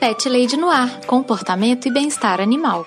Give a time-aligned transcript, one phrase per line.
[0.00, 2.86] Pet Lady no Ar Comportamento e Bem-Estar Animal.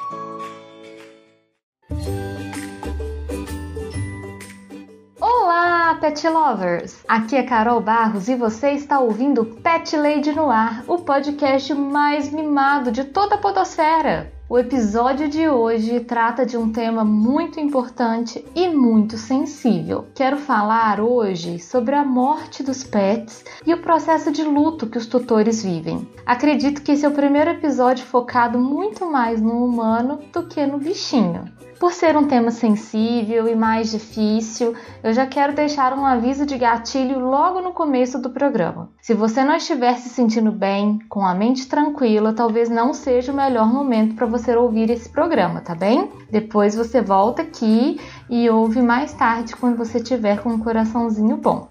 [5.21, 7.05] Olá, pet lovers!
[7.07, 12.31] Aqui é Carol Barros e você está ouvindo Pet Lady no Ar, o podcast mais
[12.31, 14.32] mimado de toda a Podosfera.
[14.53, 20.05] O episódio de hoje trata de um tema muito importante e muito sensível.
[20.13, 25.07] Quero falar hoje sobre a morte dos pets e o processo de luto que os
[25.07, 26.07] tutores vivem.
[26.23, 30.77] Acredito que esse é o primeiro episódio focado muito mais no humano do que no
[30.77, 31.45] bichinho.
[31.83, 34.73] Por ser um tema sensível e mais difícil,
[35.03, 38.89] eu já quero deixar um aviso de gatilho logo no começo do programa.
[39.01, 43.35] Se você não estiver se sentindo bem, com a mente tranquila, talvez não seja o
[43.35, 46.09] melhor momento para você ouvir esse programa, tá bem?
[46.31, 51.67] Depois você volta aqui e ouve mais tarde quando você tiver com um coraçãozinho bom.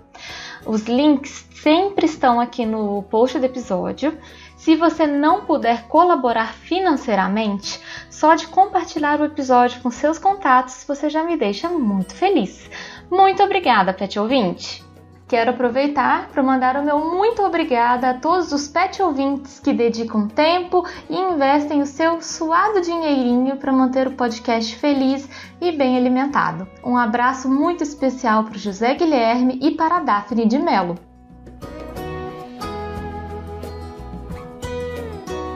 [0.66, 4.18] Os links sempre estão aqui no post do episódio.
[4.56, 11.08] Se você não puder colaborar financeiramente, só de compartilhar o episódio com seus contatos você
[11.08, 12.68] já me deixa muito feliz.
[13.10, 14.84] Muito obrigada, pet ouvinte!
[15.26, 20.28] Quero aproveitar para mandar o meu muito obrigada a todos os pet ouvintes que dedicam
[20.28, 25.28] tempo e investem o seu suado dinheirinho para manter o podcast feliz
[25.60, 26.68] e bem alimentado.
[26.84, 30.94] Um abraço muito especial para o José Guilherme e para a Daphne de Melo.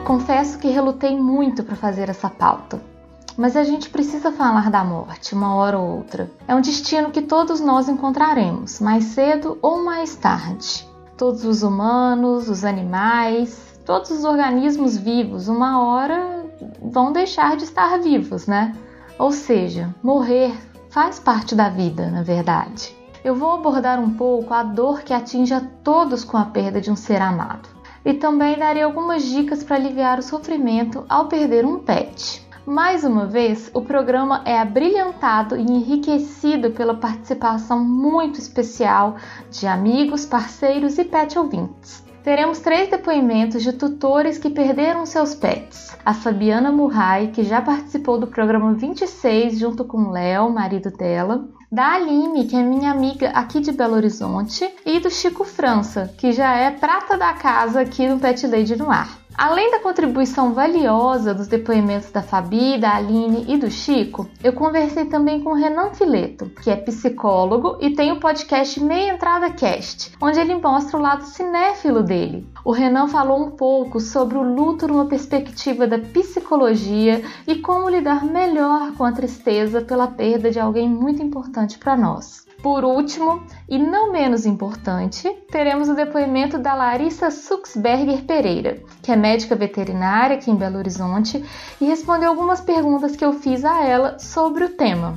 [0.05, 2.94] Confesso que relutei muito para fazer essa pauta
[3.37, 6.31] mas a gente precisa falar da morte uma hora ou outra.
[6.47, 10.87] É um destino que todos nós encontraremos, mais cedo ou mais tarde.
[11.17, 16.45] Todos os humanos, os animais, todos os organismos vivos, uma hora
[16.81, 18.75] vão deixar de estar vivos, né?
[19.17, 20.53] Ou seja, morrer
[20.89, 22.95] faz parte da vida, na verdade.
[23.23, 26.91] Eu vou abordar um pouco a dor que atinge a todos com a perda de
[26.91, 27.67] um ser amado.
[28.05, 32.44] E também darei algumas dicas para aliviar o sofrimento ao perder um pet.
[32.65, 39.17] Mais uma vez, o programa é abrilhantado e enriquecido pela participação muito especial
[39.51, 42.03] de amigos, parceiros e pet ouvintes.
[42.23, 45.95] Teremos três depoimentos de tutores que perderam seus pets.
[46.03, 51.47] A Fabiana Murray, que já participou do programa 26 junto com o Léo, marido dela.
[51.71, 54.67] Da Aline, que é minha amiga aqui de Belo Horizonte.
[54.83, 58.89] E do Chico França, que já é prata da casa aqui no Pet Lady no
[58.89, 59.24] Ar.
[59.37, 65.05] Além da contribuição valiosa dos depoimentos da Fabi, da Aline e do Chico, eu conversei
[65.05, 70.13] também com o Renan Fileto, que é psicólogo e tem o podcast Meia Entrada Cast,
[70.21, 72.47] onde ele mostra o lado cinéfilo dele.
[72.63, 78.23] O Renan falou um pouco sobre o luto numa perspectiva da psicologia e como lidar
[78.23, 82.44] melhor com a tristeza pela perda de alguém muito importante para nós.
[82.65, 89.15] Por último, e não menos importante, teremos o depoimento da Larissa Suxberger Pereira, que é
[89.15, 91.45] médica veterinária aqui em Belo Horizonte
[91.79, 95.13] e respondeu algumas perguntas que eu fiz a ela sobre o tema.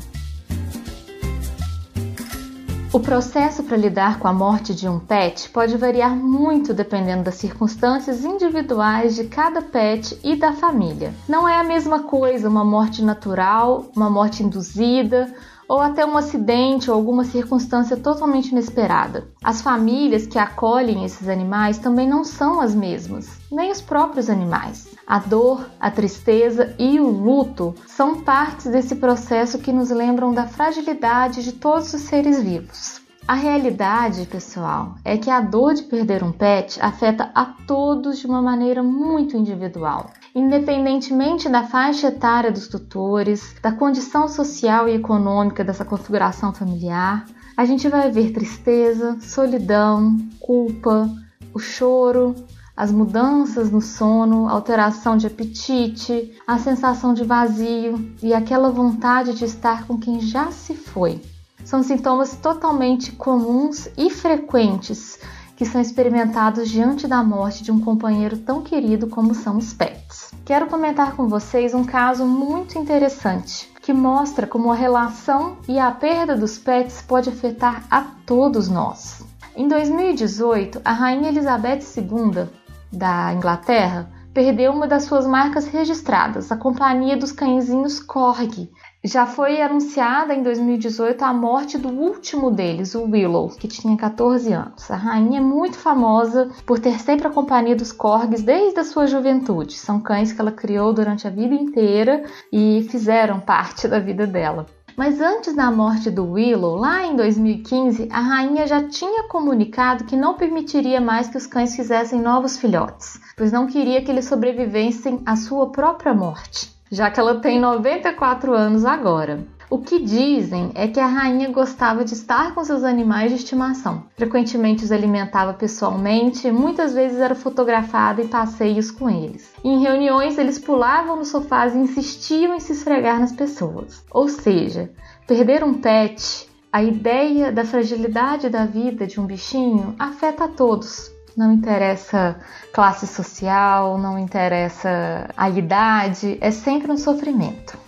[2.92, 7.36] O processo para lidar com a morte de um pet pode variar muito dependendo das
[7.36, 11.14] circunstâncias individuais de cada pet e da família.
[11.26, 15.34] Não é a mesma coisa uma morte natural, uma morte induzida
[15.68, 19.28] ou até um acidente ou alguma circunstância totalmente inesperada.
[19.44, 24.88] As famílias que acolhem esses animais também não são as mesmas, nem os próprios animais.
[25.06, 30.46] A dor, a tristeza e o luto são partes desse processo que nos lembram da
[30.46, 33.07] fragilidade de todos os seres vivos.
[33.28, 38.26] A realidade, pessoal, é que a dor de perder um pet afeta a todos de
[38.26, 40.10] uma maneira muito individual.
[40.34, 47.66] Independentemente da faixa etária dos tutores, da condição social e econômica dessa configuração familiar, a
[47.66, 51.06] gente vai ver tristeza, solidão, culpa,
[51.52, 52.34] o choro,
[52.74, 59.44] as mudanças no sono, alteração de apetite, a sensação de vazio e aquela vontade de
[59.44, 61.20] estar com quem já se foi
[61.68, 65.18] são sintomas totalmente comuns e frequentes
[65.54, 70.32] que são experimentados diante da morte de um companheiro tão querido como são os pets.
[70.46, 75.90] Quero comentar com vocês um caso muito interessante que mostra como a relação e a
[75.90, 79.22] perda dos pets pode afetar a todos nós.
[79.54, 82.48] Em 2018, a rainha Elizabeth II
[82.90, 88.70] da Inglaterra perdeu uma das suas marcas registradas, a Companhia dos Cãezinhos Corgi,
[89.04, 94.52] já foi anunciada em 2018 a morte do último deles, o Willow, que tinha 14
[94.52, 94.90] anos.
[94.90, 99.06] A rainha é muito famosa por ter sempre a companhia dos corgis desde a sua
[99.06, 99.74] juventude.
[99.74, 104.66] São cães que ela criou durante a vida inteira e fizeram parte da vida dela.
[104.96, 110.16] Mas antes da morte do Willow, lá em 2015, a rainha já tinha comunicado que
[110.16, 115.22] não permitiria mais que os cães fizessem novos filhotes, pois não queria que eles sobrevivessem
[115.24, 119.46] à sua própria morte já que ela tem 94 anos agora.
[119.70, 124.04] O que dizem é que a rainha gostava de estar com seus animais de estimação.
[124.16, 129.52] Frequentemente os alimentava pessoalmente, muitas vezes era fotografada em passeios com eles.
[129.62, 134.02] Em reuniões, eles pulavam nos sofás e insistiam em se esfregar nas pessoas.
[134.10, 134.90] Ou seja,
[135.26, 141.10] perder um pet, a ideia da fragilidade da vida de um bichinho afeta a todos,
[141.38, 142.36] não interessa
[142.72, 147.78] classe social, não interessa a idade, é sempre um sofrimento.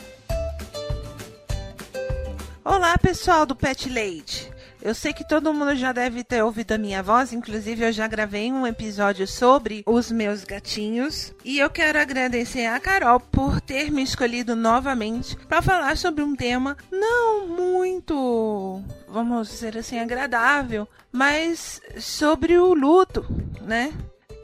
[2.64, 4.49] Olá, pessoal do Pet Lady.
[4.82, 8.06] Eu sei que todo mundo já deve ter ouvido a minha voz, inclusive eu já
[8.06, 11.34] gravei um episódio sobre os meus gatinhos.
[11.44, 16.34] E eu quero agradecer a Carol por ter me escolhido novamente para falar sobre um
[16.34, 23.26] tema não muito, vamos dizer assim, agradável, mas sobre o luto,
[23.60, 23.92] né?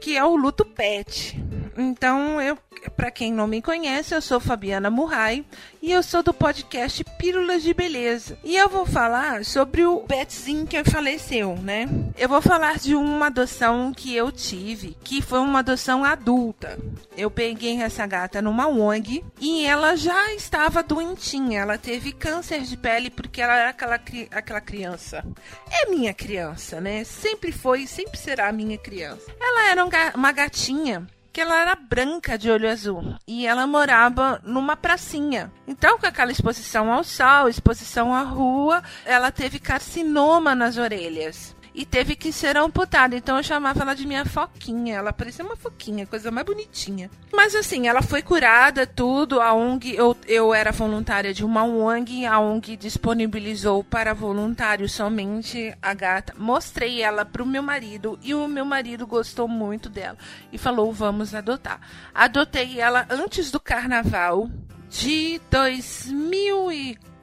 [0.01, 1.35] Que é o luto pet.
[1.75, 2.57] Então, eu,
[2.97, 5.45] para quem não me conhece, eu sou Fabiana Murray
[5.79, 8.39] e eu sou do podcast Pílulas de Beleza.
[8.43, 11.87] E eu vou falar sobre o petzinho que faleceu, né?
[12.17, 16.79] Eu vou falar de uma adoção que eu tive, que foi uma adoção adulta.
[17.15, 21.59] Eu peguei essa gata numa ONG e ela já estava doentinha.
[21.59, 23.99] Ela teve câncer de pele porque ela era aquela,
[24.31, 25.23] aquela criança.
[25.71, 27.03] É minha criança, né?
[27.03, 29.31] Sempre foi e sempre será minha criança.
[29.39, 29.85] Ela era
[30.15, 35.51] uma gatinha que ela era branca de olho azul e ela morava numa pracinha.
[35.67, 41.85] Então, com aquela exposição ao sol, exposição à rua, ela teve carcinoma nas orelhas e
[41.85, 43.15] teve que ser amputada.
[43.15, 44.95] Então eu chamava ela de minha foquinha.
[44.95, 47.07] Ela parecia uma foquinha, coisa mais bonitinha.
[47.31, 49.39] Mas assim, ela foi curada, tudo.
[49.39, 55.71] A ONG, eu, eu era voluntária de uma ONG, a ONG disponibilizou para voluntários somente
[55.79, 56.33] a gata.
[56.35, 60.17] Mostrei ela para o meu marido e o meu marido gostou muito dela
[60.51, 61.79] e falou: vamos adotar.
[62.11, 64.49] Adotei ela antes do carnaval
[64.89, 65.39] de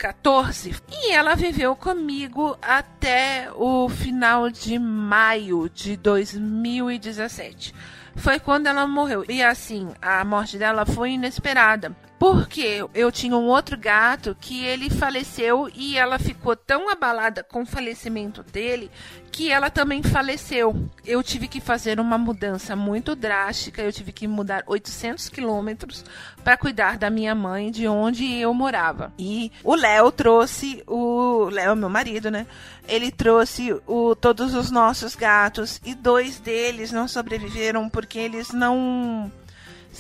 [0.05, 7.75] 2014 e ela viveu comigo até o final de maio de 2017.
[8.17, 9.25] Foi quando ela morreu.
[9.28, 11.97] E assim, a morte dela foi inesperada.
[12.25, 17.61] Porque eu tinha um outro gato que ele faleceu e ela ficou tão abalada com
[17.61, 18.90] o falecimento dele
[19.31, 20.88] que ela também faleceu.
[21.04, 26.02] Eu tive que fazer uma mudança muito drástica, eu tive que mudar 800 quilômetros
[26.43, 29.12] para cuidar da minha mãe de onde eu morava.
[29.19, 32.47] E o Léo trouxe o Léo, meu marido, né?
[32.88, 39.31] Ele trouxe o, todos os nossos gatos e dois deles não sobreviveram porque eles não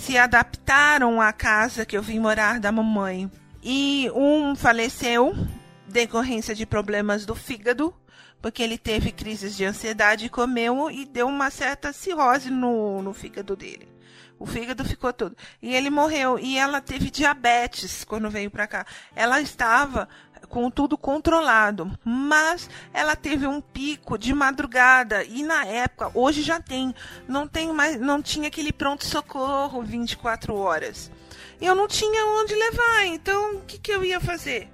[0.04, 3.30] se adaptaram à casa que eu vim morar da mamãe.
[3.62, 5.32] E um faleceu
[5.88, 7.94] decorrência de problemas do fígado,
[8.42, 13.56] porque ele teve crises de ansiedade comeu e deu uma certa cirrose no, no fígado
[13.56, 13.88] dele.
[14.38, 15.34] O fígado ficou todo.
[15.62, 16.38] E ele morreu.
[16.38, 18.84] E ela teve diabetes quando veio para cá.
[19.16, 20.06] Ela estava
[20.48, 21.90] com tudo controlado.
[22.04, 26.94] Mas ela teve um pico de madrugada e na época, hoje já tem,
[27.28, 31.10] não tem mais, não tinha aquele pronto socorro 24 horas.
[31.60, 34.68] Eu não tinha onde levar, então o que, que eu ia fazer?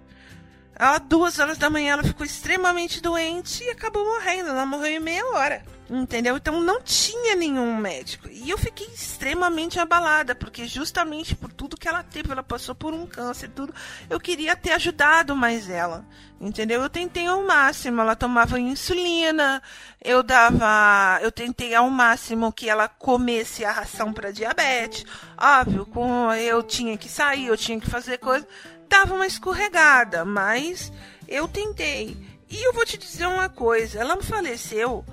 [0.74, 4.48] Às duas horas da manhã ela ficou extremamente doente e acabou morrendo.
[4.48, 5.62] Ela morreu em meia hora.
[5.92, 6.36] Entendeu?
[6.36, 8.28] Então não tinha nenhum médico.
[8.28, 12.94] E eu fiquei extremamente abalada, porque justamente por tudo que ela teve, ela passou por
[12.94, 13.74] um câncer, tudo,
[14.08, 16.06] eu queria ter ajudado mais ela.
[16.40, 16.80] Entendeu?
[16.80, 19.60] Eu tentei ao máximo, ela tomava insulina,
[20.00, 25.04] eu dava, eu tentei ao máximo que ela comesse a ração para diabetes.
[25.36, 28.46] Óbvio, com eu tinha que sair, eu tinha que fazer coisa,
[28.88, 30.92] dava uma escorregada, mas
[31.26, 32.16] eu tentei.
[32.48, 35.04] E eu vou te dizer uma coisa, ela faleceu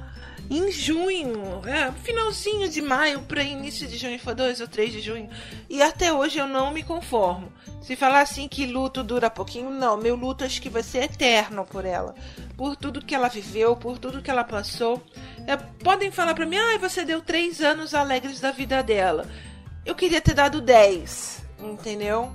[0.50, 5.02] em junho, é, finalzinho de maio para início de junho, foi 2 ou 3 de
[5.02, 5.30] junho.
[5.70, 7.52] E até hoje eu não me conformo.
[7.82, 9.98] Se falar assim que luto dura pouquinho, não.
[9.98, 12.16] Meu luto acho que vai ser eterno por ela.
[12.56, 15.02] Por tudo que ela viveu, por tudo que ela passou.
[15.46, 19.26] É, podem falar para mim, ah, você deu três anos alegres da vida dela.
[19.86, 22.32] Eu queria ter dado 10, entendeu?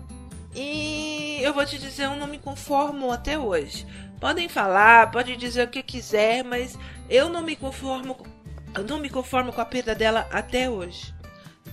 [0.55, 3.87] E eu vou te dizer, eu não me conformo até hoje.
[4.21, 6.79] Podem falar, pode dizer o que quiser, mas
[7.13, 8.17] eu não me conformo,
[8.75, 11.15] eu não me conformo com a perda dela até hoje.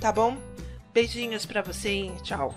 [0.01, 0.35] Tá bom?
[0.93, 2.53] Beijinhos para você e tchau.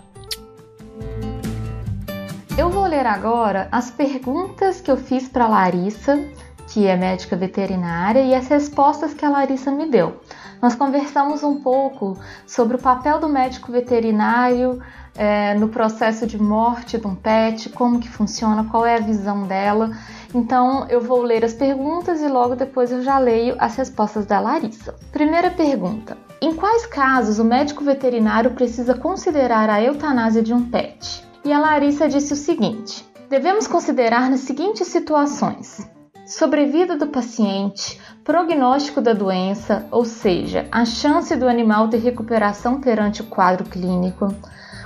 [2.59, 6.19] Eu vou ler agora as perguntas que eu fiz para Larissa,
[6.67, 10.21] que é médica veterinária, e as respostas que a Larissa me deu.
[10.61, 14.83] Nós conversamos um pouco sobre o papel do médico veterinário
[15.15, 19.47] é, no processo de morte de um pet, como que funciona, qual é a visão
[19.47, 19.91] dela.
[20.35, 24.41] Então eu vou ler as perguntas e logo depois eu já leio as respostas da
[24.41, 24.95] Larissa.
[25.13, 31.23] Primeira pergunta: Em quais casos o médico veterinário precisa considerar a eutanásia de um pet?
[31.45, 35.87] E a Larissa disse o seguinte: Devemos considerar nas seguintes situações:
[36.25, 43.21] sobrevida do paciente, prognóstico da doença, ou seja, a chance do animal ter recuperação perante
[43.21, 44.35] o quadro clínico,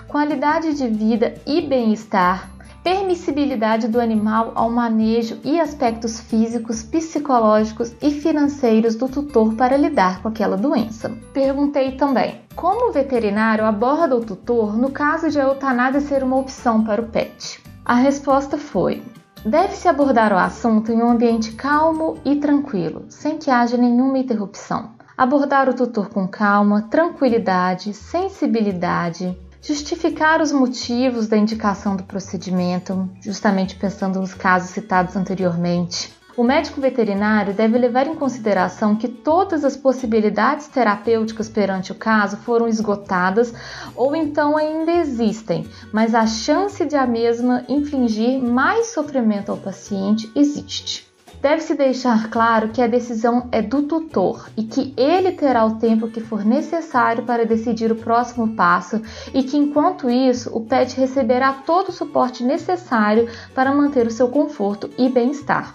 [0.09, 2.56] qualidade de vida e bem-estar,
[2.87, 10.23] permissibilidade do animal ao manejo e aspectos físicos, psicológicos e financeiros do tutor para lidar
[10.23, 11.11] com aquela doença.
[11.33, 16.37] Perguntei também: como o veterinário aborda o tutor no caso de a eutanásia ser uma
[16.37, 17.61] opção para o pet?
[17.85, 19.03] A resposta foi:
[19.45, 24.91] Deve-se abordar o assunto em um ambiente calmo e tranquilo, sem que haja nenhuma interrupção.
[25.19, 33.77] Abordar o tutor com calma, tranquilidade, sensibilidade, justificar os motivos da indicação do procedimento, justamente
[33.77, 36.15] pensando nos casos citados anteriormente.
[36.37, 42.37] O médico veterinário deve levar em consideração que todas as possibilidades terapêuticas perante o caso
[42.37, 43.55] foram esgotadas
[43.95, 50.31] ou então ainda existem, mas a chance de a mesma infligir mais sofrimento ao paciente
[50.35, 51.07] existe.
[51.41, 56.09] Deve-se deixar claro que a decisão é do tutor e que ele terá o tempo
[56.09, 59.01] que for necessário para decidir o próximo passo
[59.33, 64.29] e que, enquanto isso, o pet receberá todo o suporte necessário para manter o seu
[64.29, 65.75] conforto e bem-estar.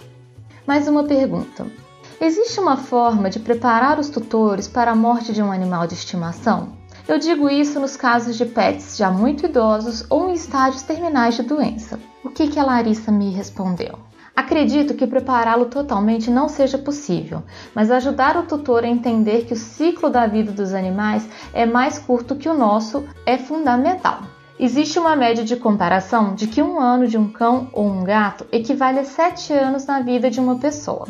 [0.65, 1.65] Mais uma pergunta:
[2.19, 6.73] Existe uma forma de preparar os tutores para a morte de um animal de estimação?
[7.07, 11.43] Eu digo isso nos casos de pets já muito idosos ou em estágios terminais de
[11.43, 11.99] doença.
[12.23, 14.10] O que, que a Larissa me respondeu?
[14.35, 17.43] Acredito que prepará-lo totalmente não seja possível,
[17.75, 21.99] mas ajudar o tutor a entender que o ciclo da vida dos animais é mais
[21.99, 24.21] curto que o nosso é fundamental.
[24.57, 28.45] Existe uma média de comparação de que um ano de um cão ou um gato
[28.51, 31.07] equivale a sete anos na vida de uma pessoa.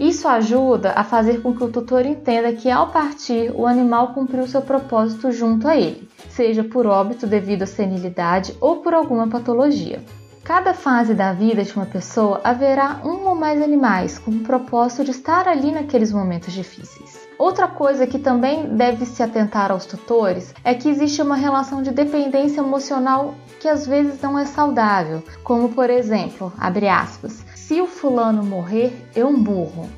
[0.00, 4.46] Isso ajuda a fazer com que o tutor entenda que ao partir o animal cumpriu
[4.48, 10.02] seu propósito junto a ele, seja por óbito devido à senilidade ou por alguma patologia.
[10.44, 15.02] Cada fase da vida de uma pessoa haverá um ou mais animais com o propósito
[15.02, 17.26] de estar ali naqueles momentos difíceis.
[17.38, 21.92] Outra coisa que também deve se atentar aos tutores é que existe uma relação de
[21.92, 27.86] dependência emocional que às vezes não é saudável, como por exemplo, abre aspas, se o
[27.86, 29.88] fulano morrer, eu burro.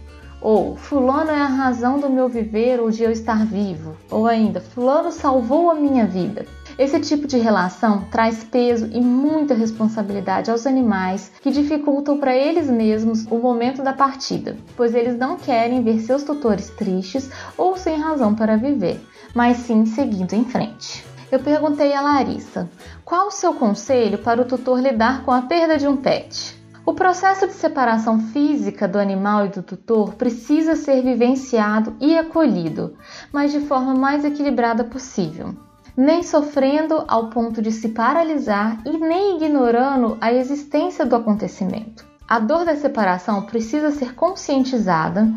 [0.40, 3.96] Ou fulano é a razão do meu viver ou de eu estar vivo.
[4.08, 6.46] Ou ainda, fulano salvou a minha vida.
[6.78, 12.68] Esse tipo de relação traz peso e muita responsabilidade aos animais que dificultam para eles
[12.68, 17.98] mesmos o momento da partida, pois eles não querem ver seus tutores tristes ou sem
[17.98, 19.00] razão para viver,
[19.34, 21.02] mas sim seguindo em frente.
[21.32, 22.68] Eu perguntei a Larissa
[23.06, 26.60] qual o seu conselho para o tutor lidar com a perda de um pet.
[26.84, 32.94] O processo de separação física do animal e do tutor precisa ser vivenciado e acolhido,
[33.32, 35.54] mas de forma mais equilibrada possível
[35.96, 42.04] nem sofrendo ao ponto de se paralisar e nem ignorando a existência do acontecimento.
[42.28, 45.32] A dor da separação precisa ser conscientizada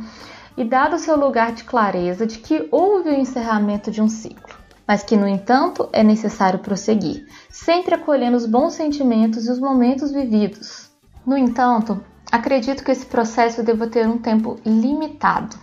[0.58, 5.04] e dado seu lugar de clareza de que houve o encerramento de um ciclo, mas
[5.04, 10.90] que, no entanto, é necessário prosseguir, sempre acolhendo os bons sentimentos e os momentos vividos.
[11.26, 15.56] No entanto, acredito que esse processo deva ter um tempo limitado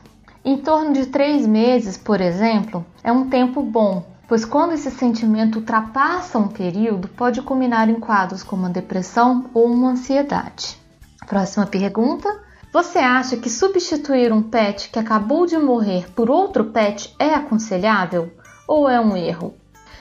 [0.45, 5.61] Em torno de três meses, por exemplo, é um tempo bom, pois quando esse sentimento
[5.61, 10.79] ultrapassa um período, pode culminar em quadros como uma depressão ou uma ansiedade.
[11.27, 12.45] Próxima pergunta.
[12.73, 18.31] Você acha que substituir um pet que acabou de morrer por outro pet é aconselhável
[18.69, 19.55] ou é um erro?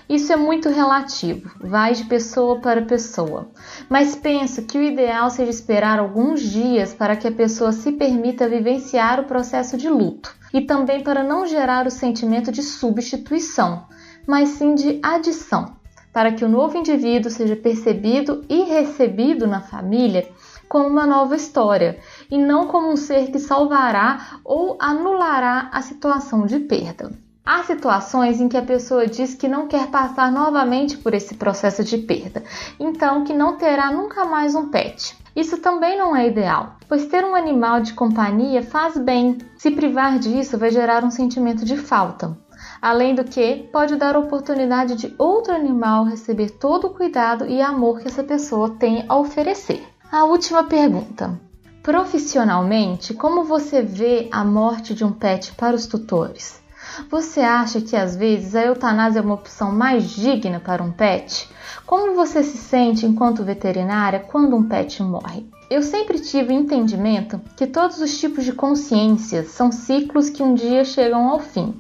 [0.08, 3.50] Isso é muito relativo, vai de pessoa para pessoa.
[3.90, 8.48] Mas penso que o ideal seja esperar alguns dias para que a pessoa se permita
[8.48, 13.88] vivenciar o processo de luto e também para não gerar o sentimento de substituição,
[14.28, 15.76] mas sim de adição,
[16.14, 20.28] para que o novo indivíduo seja percebido e recebido na família
[20.68, 26.46] como uma nova história e não como um ser que salvará ou anulará a situação
[26.46, 27.12] de perda.
[27.46, 31.84] Há situações em que a pessoa diz que não quer passar novamente por esse processo
[31.84, 32.44] de perda,
[32.80, 35.16] então que não terá nunca mais um pet.
[35.36, 39.38] Isso também não é ideal, pois ter um animal de companhia faz bem.
[39.58, 42.36] Se privar disso vai gerar um sentimento de falta.
[42.86, 48.00] Além do que, pode dar oportunidade de outro animal receber todo o cuidado e amor
[48.00, 49.84] que essa pessoa tem a oferecer.
[50.12, 51.34] A última pergunta.
[51.82, 56.62] Profissionalmente, como você vê a morte de um pet para os tutores?
[57.10, 61.50] Você acha que às vezes a eutanásia é uma opção mais digna para um pet?
[61.88, 65.50] Como você se sente enquanto veterinária quando um pet morre?
[65.72, 70.86] Eu sempre tive entendimento que todos os tipos de consciências são ciclos que um dia
[70.86, 71.74] chegam ao fim,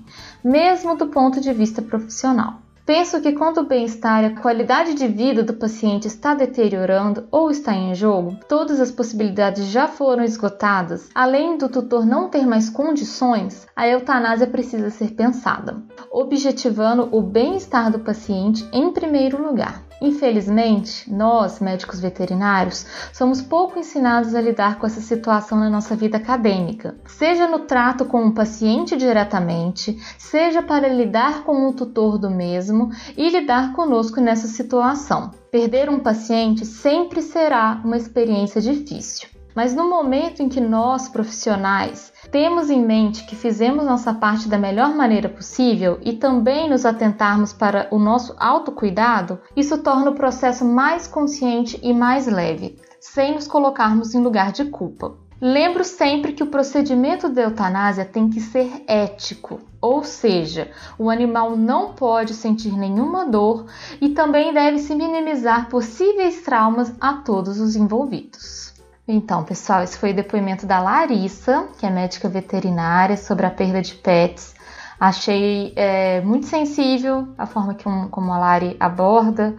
[0.45, 2.61] mesmo do ponto de vista profissional.
[2.85, 7.49] Penso que quando o bem-estar e a qualidade de vida do paciente está deteriorando ou
[7.49, 12.69] está em jogo, todas as possibilidades já foram esgotadas, além do tutor não ter mais
[12.69, 19.84] condições, a eutanásia precisa ser pensada, objetivando o bem-estar do paciente em primeiro lugar.
[20.01, 26.17] Infelizmente, nós, médicos veterinários, somos pouco ensinados a lidar com essa situação na nossa vida
[26.17, 32.17] acadêmica, seja no trato com o um paciente diretamente, seja para lidar com o tutor
[32.17, 35.31] do mesmo e lidar conosco nessa situação.
[35.49, 39.29] Perder um paciente sempre será uma experiência difícil.
[39.55, 44.57] Mas no momento em que nós, profissionais, temos em mente que fizemos nossa parte da
[44.57, 50.65] melhor maneira possível e também nos atentarmos para o nosso autocuidado, isso torna o processo
[50.65, 55.15] mais consciente e mais leve, sem nos colocarmos em lugar de culpa.
[55.41, 61.57] Lembro sempre que o procedimento da eutanásia tem que ser ético, ou seja, o animal
[61.57, 63.65] não pode sentir nenhuma dor
[63.99, 68.64] e também deve se minimizar possíveis traumas a todos os envolvidos.
[69.07, 73.79] Então, pessoal, esse foi o depoimento da Larissa, que é médica veterinária, sobre a perda
[73.79, 74.55] de pets.
[74.99, 79.55] Achei é, muito sensível a forma que um, como a Lari aborda.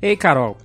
[0.00, 0.56] Ei, Carol.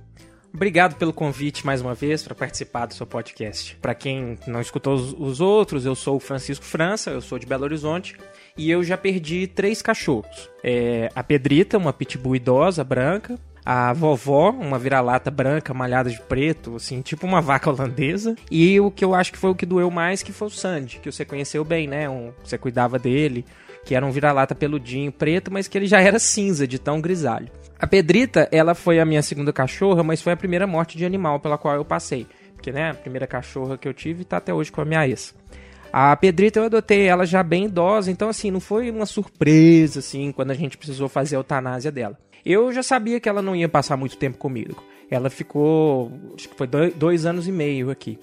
[0.54, 3.74] Obrigado pelo convite mais uma vez para participar do seu podcast.
[3.82, 7.46] Para quem não escutou os, os, outros, eu sou o Francisco França, eu sou de
[7.46, 8.16] Belo Horizonte
[8.56, 10.48] e eu já perdi três cachorros.
[10.62, 16.76] É, a Pedrita, uma pitbull idosa branca, a vovó, uma vira-lata branca malhada de preto,
[16.76, 18.36] assim, tipo uma vaca holandesa.
[18.50, 20.98] E o que eu acho que foi o que doeu mais, que foi o Sandy,
[20.98, 22.08] que você conheceu bem, né?
[22.08, 23.44] Um, você cuidava dele,
[23.84, 27.48] que era um vira-lata peludinho preto, mas que ele já era cinza, de tão grisalho.
[27.78, 31.40] A Pedrita, ela foi a minha segunda cachorra, mas foi a primeira morte de animal
[31.40, 32.26] pela qual eu passei.
[32.54, 35.34] Porque, né, a primeira cachorra que eu tive tá até hoje com a minha ex.
[35.92, 40.32] A Pedrita eu adotei ela já bem idosa, então assim, não foi uma surpresa assim
[40.32, 42.18] quando a gente precisou fazer a eutanásia dela.
[42.44, 44.82] Eu já sabia que ela não ia passar muito tempo comigo.
[45.10, 48.18] Ela ficou, acho que foi dois, anos e meio aqui.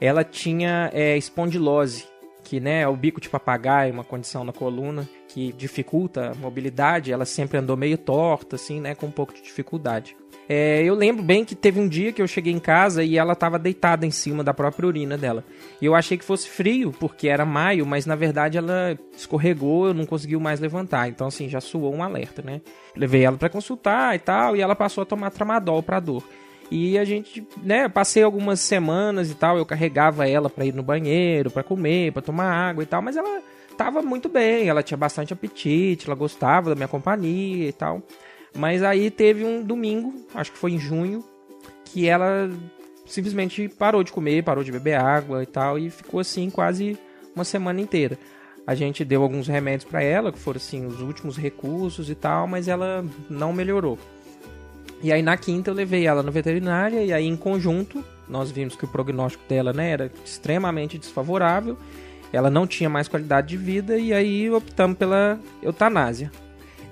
[0.00, 2.04] Ela tinha é, espondilose,
[2.44, 7.12] que né, é o bico de papagaio, uma condição na coluna que dificulta a mobilidade.
[7.12, 10.16] Ela sempre andou meio torta, assim, né, com um pouco de dificuldade.
[10.52, 13.34] É, eu lembro bem que teve um dia que eu cheguei em casa e ela
[13.34, 15.44] estava deitada em cima da própria urina dela.
[15.80, 19.94] E eu achei que fosse frio, porque era maio, mas na verdade ela escorregou, eu
[19.94, 21.08] não conseguiu mais levantar.
[21.08, 22.60] Então, assim, já suou um alerta, né?
[22.96, 26.24] Levei ela para consultar e tal, e ela passou a tomar tramadol para dor.
[26.68, 30.82] E a gente, né, passei algumas semanas e tal, eu carregava ela para ir no
[30.82, 33.40] banheiro, para comer, para tomar água e tal, mas ela
[33.76, 38.02] tava muito bem, ela tinha bastante apetite, ela gostava da minha companhia e tal.
[38.54, 41.24] Mas aí teve um domingo, acho que foi em junho,
[41.84, 42.50] que ela
[43.06, 46.96] simplesmente parou de comer, parou de beber água e tal, e ficou assim quase
[47.34, 48.18] uma semana inteira.
[48.66, 52.46] A gente deu alguns remédios para ela, que foram assim os últimos recursos e tal,
[52.46, 53.98] mas ela não melhorou.
[55.02, 58.76] E aí na quinta eu levei ela na veterinária e aí em conjunto nós vimos
[58.76, 61.76] que o prognóstico dela né, era extremamente desfavorável.
[62.32, 66.30] Ela não tinha mais qualidade de vida e aí optamos pela eutanásia.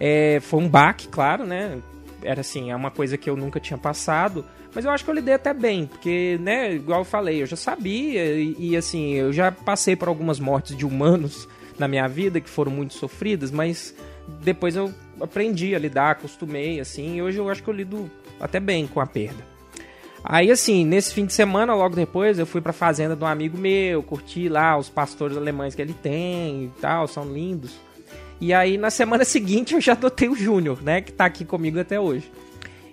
[0.00, 1.78] É, foi um baque, claro, né?
[2.22, 5.14] era assim, é uma coisa que eu nunca tinha passado, mas eu acho que eu
[5.14, 9.32] lidei até bem, porque, né, igual eu falei, eu já sabia e, e assim, eu
[9.32, 13.94] já passei por algumas mortes de humanos na minha vida que foram muito sofridas, mas
[14.42, 18.60] depois eu aprendi a lidar, acostumei, assim, e hoje eu acho que eu lido até
[18.60, 19.46] bem com a perda.
[20.24, 23.56] Aí, assim, nesse fim de semana, logo depois, eu fui pra fazenda de um amigo
[23.56, 27.78] meu, curti lá os pastores alemães que ele tem e tal, são lindos.
[28.40, 31.78] E aí, na semana seguinte, eu já adotei o Júnior, né, que tá aqui comigo
[31.78, 32.30] até hoje.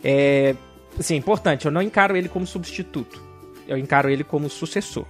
[0.04, 0.56] É,
[1.00, 3.22] assim, importante, eu não encaro ele como substituto,
[3.68, 5.06] eu encaro ele como sucessor.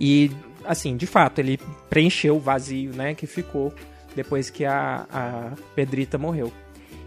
[0.00, 0.30] E,
[0.64, 3.72] assim, de fato, ele preencheu o vazio, né, que ficou
[4.14, 6.52] depois que a, a Pedrita morreu.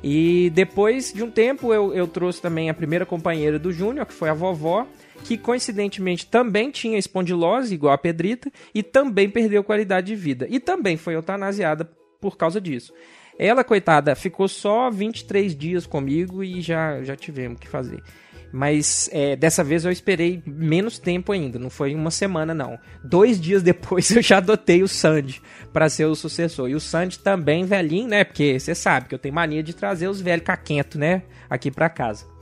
[0.04, 4.14] E depois de um tempo eu, eu trouxe também a primeira companheira do Júnior, que
[4.14, 4.86] foi a vovó,
[5.24, 10.46] que coincidentemente também tinha espondilose, igual a Pedrita, e também perdeu qualidade de vida.
[10.48, 12.94] E também foi eutanasiada por causa disso.
[13.38, 18.02] Ela, coitada, ficou só 23 dias comigo e já, já tivemos que fazer.
[18.52, 22.80] Mas é, dessa vez eu esperei menos tempo ainda, não foi uma semana não.
[23.04, 25.42] Dois dias depois eu já adotei o Sandy
[25.74, 26.70] para ser o sucessor.
[26.70, 28.24] E o Sandy também velhinho, né?
[28.24, 31.24] Porque você sabe que eu tenho mania de trazer os velhos caquento, né?
[31.50, 32.35] Aqui para casa.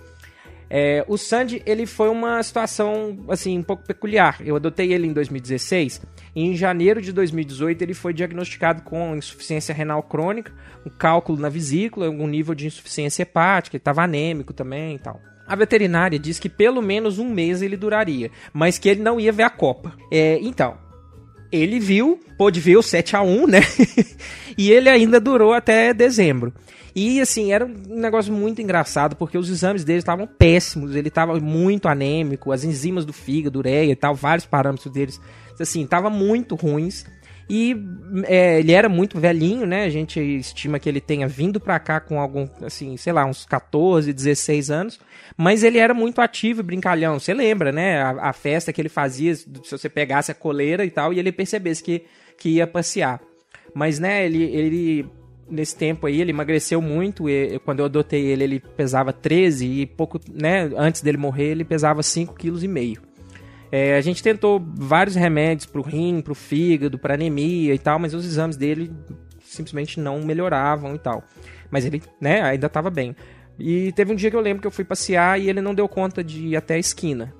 [0.75, 4.41] É, o Sandy, ele foi uma situação, assim, um pouco peculiar.
[4.43, 6.01] Eu adotei ele em 2016
[6.35, 10.51] e em janeiro de 2018 ele foi diagnosticado com insuficiência renal crônica,
[10.83, 15.21] um cálculo na vesícula, algum nível de insuficiência hepática, ele estava anêmico também e tal.
[15.45, 19.31] A veterinária disse que pelo menos um mês ele duraria, mas que ele não ia
[19.31, 19.93] ver a Copa.
[20.11, 20.75] É, então,
[21.51, 23.59] ele viu, pôde ver o 7 a 1 né?
[24.57, 26.51] e ele ainda durou até dezembro.
[26.95, 31.39] E assim, era um negócio muito engraçado, porque os exames dele estavam péssimos, ele estava
[31.39, 35.19] muito anêmico, as enzimas do fígado, ureia e tal, vários parâmetros deles,
[35.59, 37.05] assim, estavam muito ruins.
[37.49, 37.75] E
[38.25, 39.83] é, ele era muito velhinho, né?
[39.83, 43.45] A gente estima que ele tenha vindo para cá com algum, assim, sei lá, uns
[43.45, 44.99] 14, 16 anos.
[45.35, 47.19] Mas ele era muito ativo e brincalhão.
[47.19, 48.01] Você lembra, né?
[48.01, 51.31] A, a, festa que ele fazia, se você pegasse a coleira e tal, e ele
[51.31, 52.05] percebesse que,
[52.37, 53.19] que ia passear.
[53.73, 55.05] Mas, né, ele, ele
[55.49, 57.29] nesse tempo aí, ele emagreceu muito.
[57.29, 61.63] E, quando eu adotei ele, ele pesava 13 e pouco, né, antes dele morrer, ele
[61.63, 63.01] pesava 5,5 kg.
[63.71, 68.13] É, a gente tentou vários remédios pro rim, pro fígado, pra anemia e tal, mas
[68.13, 68.91] os exames dele
[69.41, 71.23] simplesmente não melhoravam e tal.
[71.71, 73.15] Mas ele, né, ainda estava bem.
[73.57, 75.87] E teve um dia que eu lembro que eu fui passear e ele não deu
[75.87, 77.33] conta de ir até a esquina.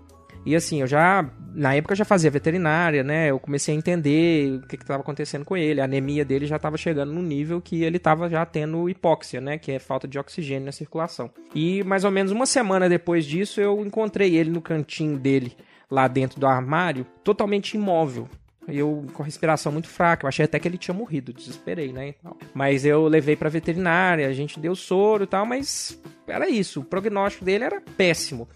[0.45, 3.31] E assim, eu já, na época eu já fazia veterinária, né?
[3.31, 5.79] Eu comecei a entender o que estava acontecendo com ele.
[5.79, 9.57] A anemia dele já estava chegando no nível que ele estava já tendo hipóxia, né?
[9.57, 11.31] Que é falta de oxigênio na circulação.
[11.55, 15.55] E mais ou menos uma semana depois disso, eu encontrei ele no cantinho dele
[15.89, 18.27] lá dentro do armário, totalmente imóvel.
[18.67, 22.15] Eu com respiração muito fraca, eu achei até que ele tinha morrido, desesperei, né?
[22.53, 26.83] Mas eu levei pra veterinária, a gente deu soro e tal, mas era isso, o
[26.83, 28.47] prognóstico dele era péssimo.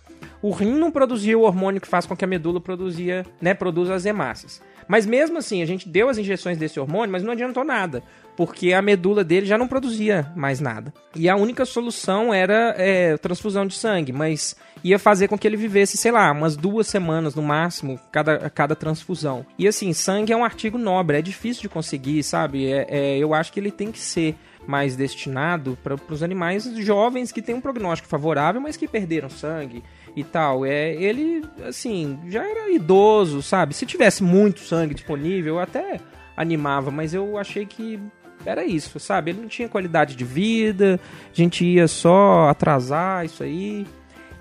[0.41, 3.93] O rim não produzia o hormônio que faz com que a medula produzia, né, produza
[3.93, 4.61] as hemácias.
[4.87, 8.03] Mas mesmo assim, a gente deu as injeções desse hormônio, mas não adiantou nada
[8.37, 10.93] porque a medula dele já não produzia mais nada.
[11.15, 15.57] E a única solução era é, transfusão de sangue, mas ia fazer com que ele
[15.57, 19.43] vivesse, sei lá, umas duas semanas no máximo, cada, cada transfusão.
[19.57, 22.71] E assim, sangue é um artigo nobre, é difícil de conseguir, sabe?
[22.71, 24.35] É, é eu acho que ele tem que ser
[24.67, 29.81] mais destinado para os animais jovens que têm um prognóstico favorável, mas que perderam sangue
[30.17, 30.65] e tal.
[30.65, 33.75] É, ele, assim, já era idoso, sabe?
[33.75, 35.99] Se tivesse muito sangue disponível, eu até
[36.35, 37.99] animava, mas eu achei que
[38.43, 39.29] era isso, sabe?
[39.29, 40.99] Ele não tinha qualidade de vida,
[41.31, 43.85] a gente ia só atrasar isso aí.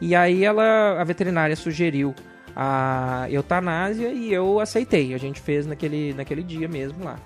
[0.00, 2.14] E aí ela, a veterinária sugeriu
[2.54, 5.12] a eutanásia e eu aceitei.
[5.12, 7.18] A gente fez naquele, naquele dia mesmo lá.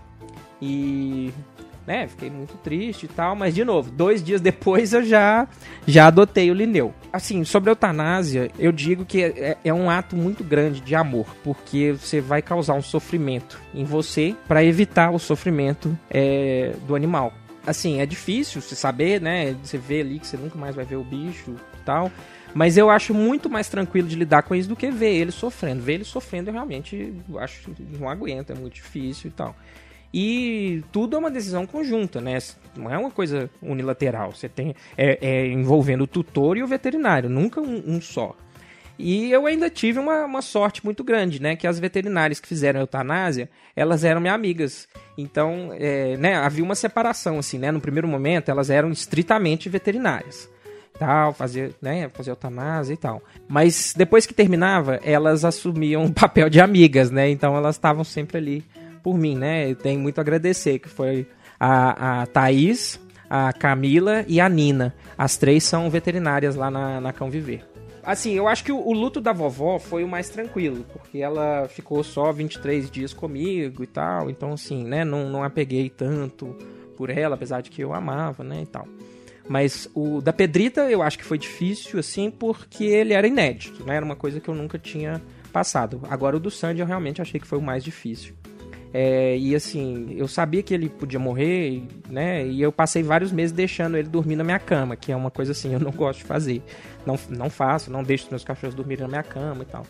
[0.60, 1.32] E
[1.90, 5.48] né, fiquei muito triste e tal, mas de novo, dois dias depois eu já
[5.84, 6.94] já adotei o Lineu.
[7.12, 11.26] Assim, sobre a eutanásia, eu digo que é, é um ato muito grande de amor,
[11.42, 17.32] porque você vai causar um sofrimento em você para evitar o sofrimento é, do animal.
[17.66, 19.56] Assim, é difícil você saber, né?
[19.62, 22.10] Você vê ali que você nunca mais vai ver o bicho e tal.
[22.54, 25.82] Mas eu acho muito mais tranquilo de lidar com isso do que ver ele sofrendo.
[25.82, 29.56] Ver ele sofrendo eu realmente acho não aguento, é muito difícil e tal.
[30.12, 32.38] E tudo é uma decisão conjunta, né?
[32.76, 34.32] Não é uma coisa unilateral.
[34.32, 38.34] Você tem é, é envolvendo o tutor e o veterinário, nunca um, um só.
[39.02, 41.56] E eu ainda tive uma, uma, sorte muito grande, né?
[41.56, 44.88] Que as veterinárias que fizeram eutanásia, elas eram minhas amigas.
[45.16, 47.70] Então, é, né, havia uma separação, assim, né?
[47.70, 50.50] No primeiro momento, elas eram estritamente veterinárias.
[50.98, 53.22] Tal, fazer, né, fazer eutanásia e tal.
[53.48, 57.30] Mas depois que terminava, elas assumiam o papel de amigas, né?
[57.30, 58.64] Então elas estavam sempre ali
[59.02, 59.70] por mim, né?
[59.70, 61.26] Eu tenho muito a agradecer, que foi
[61.58, 64.94] a, a Thaís, a Camila e a Nina.
[65.16, 67.64] As três são veterinárias lá na, na Cão Viver.
[68.02, 71.68] Assim, eu acho que o, o, luto da vovó foi o mais tranquilo, porque ela
[71.68, 76.56] ficou só 23 dias comigo e tal, então assim, né, não, não apeguei tanto
[76.96, 78.88] por ela, apesar de que eu amava, né, e tal.
[79.46, 83.96] Mas o da Pedrita eu acho que foi difícil, assim, porque ele era inédito, né,
[83.96, 85.20] era uma coisa que eu nunca tinha
[85.52, 86.00] passado.
[86.08, 88.34] Agora o do Sandy eu realmente achei que foi o mais difícil.
[88.92, 92.46] É, e assim, eu sabia que ele podia morrer, né?
[92.46, 95.52] E eu passei vários meses deixando ele dormir na minha cama, que é uma coisa
[95.52, 96.62] assim, eu não gosto de fazer.
[97.06, 99.86] Não, não faço, não deixo os meus cachorros dormirem na minha cama e tal.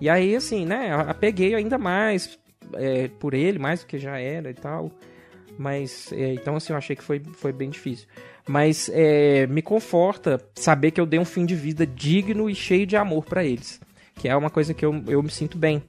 [0.00, 0.92] E aí, assim, né?
[0.92, 2.38] Apeguei ainda mais
[2.74, 4.90] é, por ele, mais do que já era e tal.
[5.58, 8.06] Mas, é, então, assim, eu achei que foi, foi bem difícil.
[8.46, 12.86] Mas é, me conforta saber que eu dei um fim de vida digno e cheio
[12.86, 13.80] de amor para eles.
[14.16, 15.82] Que é uma coisa que eu, eu me sinto bem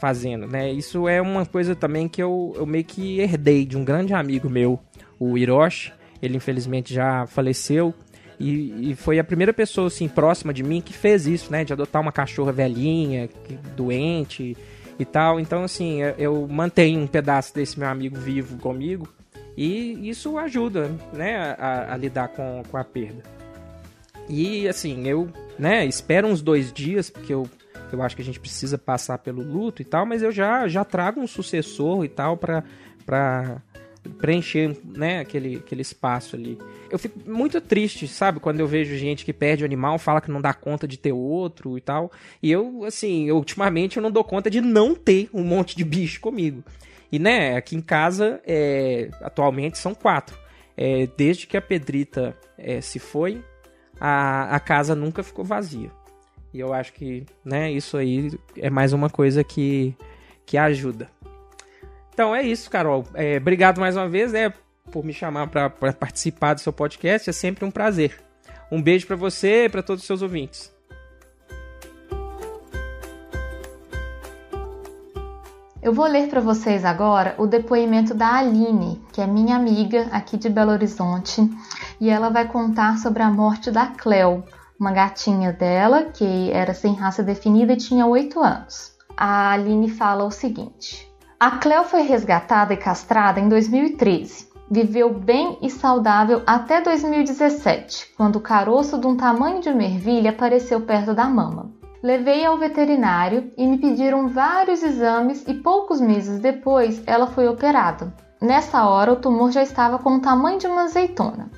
[0.00, 0.72] fazendo, né?
[0.72, 4.48] Isso é uma coisa também que eu, eu meio que herdei de um grande amigo
[4.48, 4.80] meu,
[5.18, 5.92] o Hiroshi.
[6.22, 7.94] Ele infelizmente já faleceu.
[8.38, 11.62] E, e, foi a primeira pessoa assim próxima de mim que fez isso, né?
[11.62, 13.28] De adotar uma cachorra velhinha,
[13.76, 14.56] doente
[14.98, 15.38] e tal.
[15.38, 19.06] Então, assim, eu, eu mantenho um pedaço desse meu amigo vivo comigo.
[19.56, 21.54] E isso ajuda, né?
[21.58, 23.22] A, a lidar com, com a perda.
[24.26, 27.46] E assim, eu né, espero uns dois dias, porque eu
[27.94, 30.84] eu acho que a gente precisa passar pelo luto e tal, mas eu já, já
[30.84, 32.64] trago um sucessor e tal para
[34.18, 36.58] preencher né, aquele, aquele espaço ali.
[36.90, 40.30] Eu fico muito triste, sabe, quando eu vejo gente que perde o animal, fala que
[40.30, 42.10] não dá conta de ter outro e tal.
[42.42, 45.84] E eu, assim, eu, ultimamente eu não dou conta de não ter um monte de
[45.84, 46.64] bicho comigo.
[47.12, 50.38] E, né, aqui em casa, é, atualmente são quatro.
[50.76, 53.44] É, desde que a Pedrita é, se foi,
[54.00, 55.90] a, a casa nunca ficou vazia.
[56.52, 59.94] E eu acho que, né, isso aí é mais uma coisa que,
[60.44, 61.08] que ajuda.
[62.12, 63.04] Então é isso, Carol.
[63.14, 64.52] É, obrigado mais uma vez, né,
[64.90, 67.30] por me chamar para participar do seu podcast.
[67.30, 68.20] É sempre um prazer.
[68.70, 70.72] Um beijo para você e para todos os seus ouvintes.
[75.82, 80.36] Eu vou ler para vocês agora o depoimento da Aline, que é minha amiga aqui
[80.36, 81.40] de Belo Horizonte,
[81.98, 84.44] e ela vai contar sobre a morte da Cleo,
[84.80, 88.92] uma gatinha dela, que era sem raça definida e tinha 8 anos.
[89.14, 91.06] A Aline fala o seguinte:
[91.38, 94.48] A Cleo foi resgatada e castrada em 2013.
[94.70, 100.30] Viveu bem e saudável até 2017, quando o caroço de um tamanho de uma ervilha
[100.30, 101.70] apareceu perto da mama.
[102.02, 108.14] Levei ao veterinário e me pediram vários exames e poucos meses depois ela foi operada.
[108.40, 111.50] Nessa hora o tumor já estava com o tamanho de uma azeitona.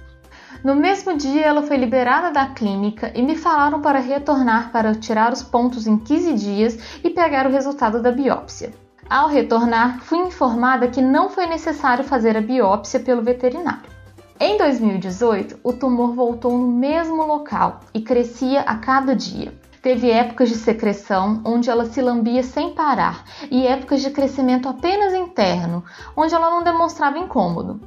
[0.65, 5.33] No mesmo dia, ela foi liberada da clínica e me falaram para retornar para tirar
[5.33, 8.73] os pontos em 15 dias e pegar o resultado da biópsia.
[9.11, 13.91] Ao retornar, fui informada que não foi necessário fazer a biópsia pelo veterinário.
[14.39, 19.53] Em 2018, o tumor voltou no mesmo local e crescia a cada dia.
[19.83, 25.13] Teve épocas de secreção, onde ela se lambia sem parar, e épocas de crescimento apenas
[25.13, 25.83] interno,
[26.17, 27.81] onde ela não demonstrava incômodo.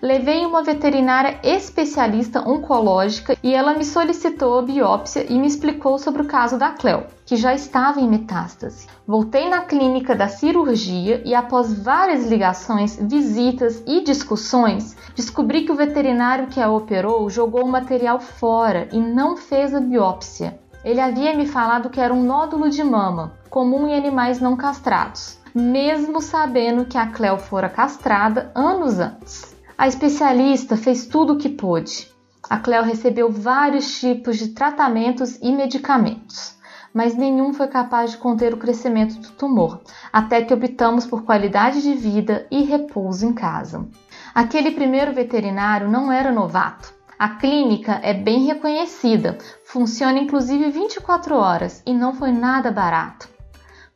[0.00, 6.22] Levei uma veterinária especialista oncológica e ela me solicitou a biópsia e me explicou sobre
[6.22, 8.86] o caso da Cleo, que já estava em metástase.
[9.06, 15.76] Voltei na clínica da cirurgia e, após várias ligações, visitas e discussões, descobri que o
[15.76, 20.58] veterinário que a operou jogou o material fora e não fez a biópsia.
[20.84, 25.38] Ele havia me falado que era um nódulo de mama, comum em animais não castrados,
[25.54, 29.51] mesmo sabendo que a Cleo fora castrada anos antes.
[29.82, 32.06] A especialista fez tudo o que pôde.
[32.48, 36.54] A Cleo recebeu vários tipos de tratamentos e medicamentos,
[36.94, 39.80] mas nenhum foi capaz de conter o crescimento do tumor,
[40.12, 43.84] até que optamos por qualidade de vida e repouso em casa.
[44.32, 46.94] Aquele primeiro veterinário não era novato.
[47.18, 53.31] A clínica é bem reconhecida, funciona inclusive 24 horas e não foi nada barato.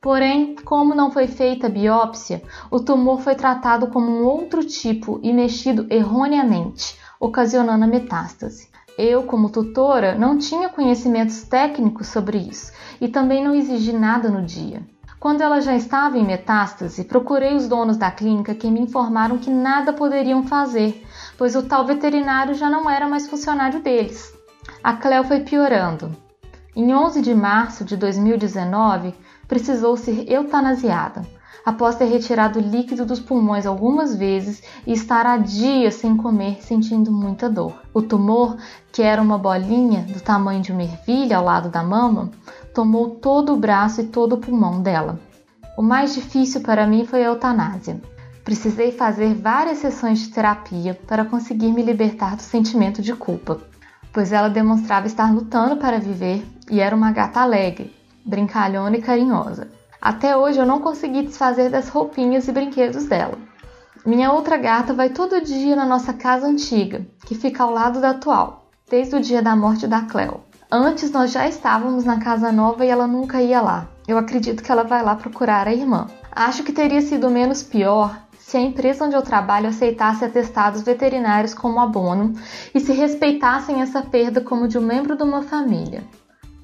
[0.06, 2.40] Porém, como não foi feita biópsia,
[2.70, 8.68] o tumor foi tratado como um outro tipo e mexido erroneamente, ocasionando a metástase.
[8.96, 14.42] Eu, como tutora, não tinha conhecimentos técnicos sobre isso e também não exigi nada no
[14.42, 14.80] dia.
[15.18, 19.50] Quando ela já estava em metástase, procurei os donos da clínica que me informaram que
[19.50, 21.04] nada poderiam fazer,
[21.36, 24.32] pois o tal veterinário já não era mais funcionário deles.
[24.84, 26.14] A Cleo foi piorando.
[26.76, 31.24] Em 11 de março de 2019, precisou ser eutanasiada,
[31.64, 37.10] após ter retirado líquido dos pulmões algumas vezes e estar há dias sem comer, sentindo
[37.10, 37.74] muita dor.
[37.92, 38.56] O tumor,
[38.92, 42.30] que era uma bolinha do tamanho de uma ervilha ao lado da mama,
[42.72, 45.18] tomou todo o braço e todo o pulmão dela.
[45.76, 48.00] O mais difícil para mim foi a eutanásia.
[48.44, 53.58] Precisei fazer várias sessões de terapia para conseguir me libertar do sentimento de culpa,
[54.12, 57.95] pois ela demonstrava estar lutando para viver e era uma gata alegre,
[58.26, 59.68] brincalhona e carinhosa.
[60.02, 63.38] Até hoje eu não consegui desfazer das roupinhas e brinquedos dela.
[64.04, 68.10] Minha outra gata vai todo dia na nossa casa antiga, que fica ao lado da
[68.10, 70.40] atual, desde o dia da morte da Cleo.
[70.70, 73.88] Antes nós já estávamos na casa nova e ela nunca ia lá.
[74.06, 76.06] Eu acredito que ela vai lá procurar a irmã.
[76.30, 81.52] Acho que teria sido menos pior se a empresa onde eu trabalho aceitasse atestados veterinários
[81.52, 82.32] como abono
[82.72, 86.04] e se respeitassem essa perda como de um membro de uma família.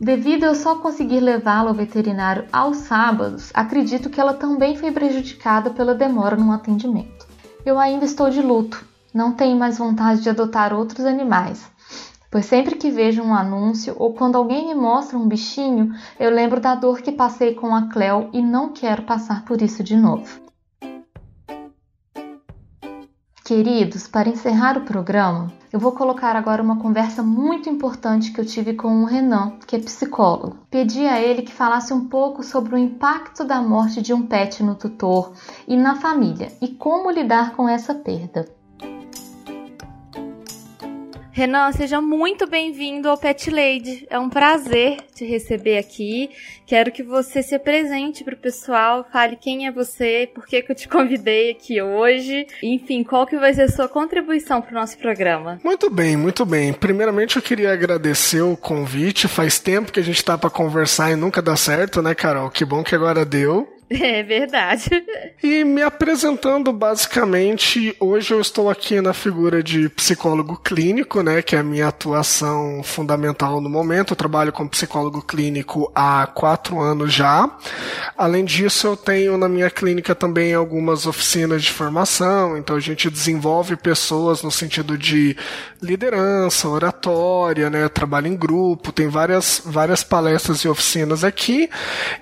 [0.04, 5.70] Devido eu só conseguir levá-la ao veterinário aos sábados, acredito que ela também foi prejudicada
[5.70, 7.24] pela demora no atendimento.
[7.64, 8.84] Eu ainda estou de luto,
[9.14, 11.70] não tenho mais vontade de adotar outros animais,
[12.32, 16.58] pois sempre que vejo um anúncio ou quando alguém me mostra um bichinho, eu lembro
[16.58, 20.51] da dor que passei com a Cleo e não quero passar por isso de novo.
[23.54, 28.46] Queridos, para encerrar o programa, eu vou colocar agora uma conversa muito importante que eu
[28.46, 30.56] tive com o Renan, que é psicólogo.
[30.70, 34.62] Pedi a ele que falasse um pouco sobre o impacto da morte de um pet
[34.62, 35.34] no tutor
[35.68, 38.48] e na família e como lidar com essa perda.
[41.34, 44.06] Renan, seja muito bem-vindo ao Pet Lady.
[44.10, 46.28] É um prazer te receber aqui.
[46.66, 50.70] Quero que você se apresente para o pessoal, fale quem é você, por que, que
[50.70, 54.74] eu te convidei aqui hoje, enfim, qual que vai ser a sua contribuição para o
[54.74, 55.58] nosso programa.
[55.64, 56.70] Muito bem, muito bem.
[56.70, 59.26] Primeiramente eu queria agradecer o convite.
[59.26, 62.50] Faz tempo que a gente está para conversar e nunca dá certo, né, Carol?
[62.50, 63.66] Que bom que agora deu.
[63.92, 64.88] É verdade.
[65.42, 71.54] E me apresentando basicamente, hoje eu estou aqui na figura de psicólogo clínico, né, que
[71.54, 74.12] é a minha atuação fundamental no momento.
[74.12, 77.50] Eu trabalho como psicólogo clínico há quatro anos já.
[78.16, 83.10] Além disso, eu tenho na minha clínica também algumas oficinas de formação, então a gente
[83.10, 85.36] desenvolve pessoas no sentido de
[85.82, 91.68] liderança, oratória, né, trabalho em grupo, tem várias, várias palestras e oficinas aqui.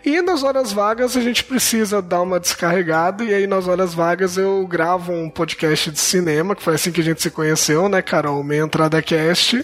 [0.04, 3.92] E nas horas vagas a gente precisa precisa dar uma descarregada e aí nas horas
[3.92, 7.86] vagas eu gravo um podcast de cinema, que foi assim que a gente se conheceu,
[7.86, 8.42] né, Carol?
[8.42, 9.62] Meia Entrada Cast.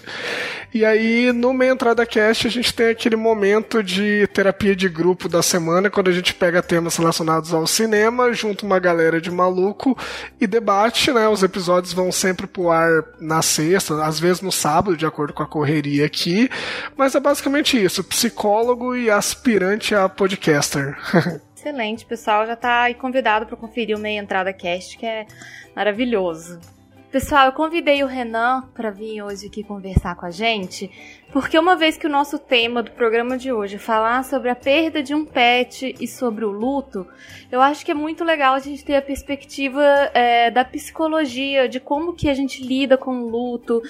[0.75, 5.27] E aí, no Meia Entrada Cast, a gente tem aquele momento de terapia de grupo
[5.27, 9.97] da semana, quando a gente pega temas relacionados ao cinema, junto uma galera de maluco
[10.39, 11.27] e debate, né?
[11.31, 15.43] Os episódios vão sempre pro ar na sexta, às vezes no sábado, de acordo com
[15.43, 16.51] a correria aqui.
[16.95, 20.95] Mas é basicamente isso: psicólogo e aspirante a podcaster.
[21.67, 25.27] Excelente, pessoal já está aí convidado para conferir o Meia Entrada Cast, que é
[25.75, 26.61] maravilhoso.
[27.11, 30.91] Pessoal, eu convidei o Renan para vir hoje aqui conversar com a gente,
[31.33, 34.57] porque uma vez que o nosso tema do programa de hoje é falar sobre a
[34.57, 37.07] perda de um pet e sobre o luto,
[37.51, 39.83] eu acho que é muito legal a gente ter a perspectiva
[40.15, 43.81] é, da psicologia, de como que a gente lida com o luto,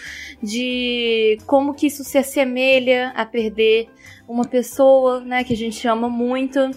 [0.42, 3.88] de como que isso se assemelha a perder
[4.28, 6.70] uma pessoa, né, que a gente ama muito.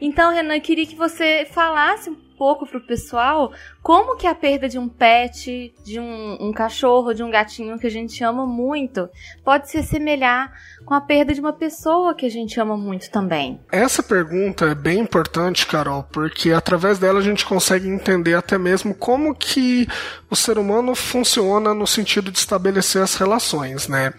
[0.00, 4.68] Então, Renan, eu queria que você falasse um pouco pro pessoal como que a perda
[4.68, 9.08] de um pet, de um, um, cachorro, de um gatinho que a gente ama muito,
[9.44, 10.52] pode se assemelhar
[10.84, 13.60] com a perda de uma pessoa que a gente ama muito também?
[13.70, 18.94] Essa pergunta é bem importante, Carol, porque através dela a gente consegue entender até mesmo
[18.94, 19.86] como que
[20.30, 24.12] o ser humano funciona no sentido de estabelecer as relações, né?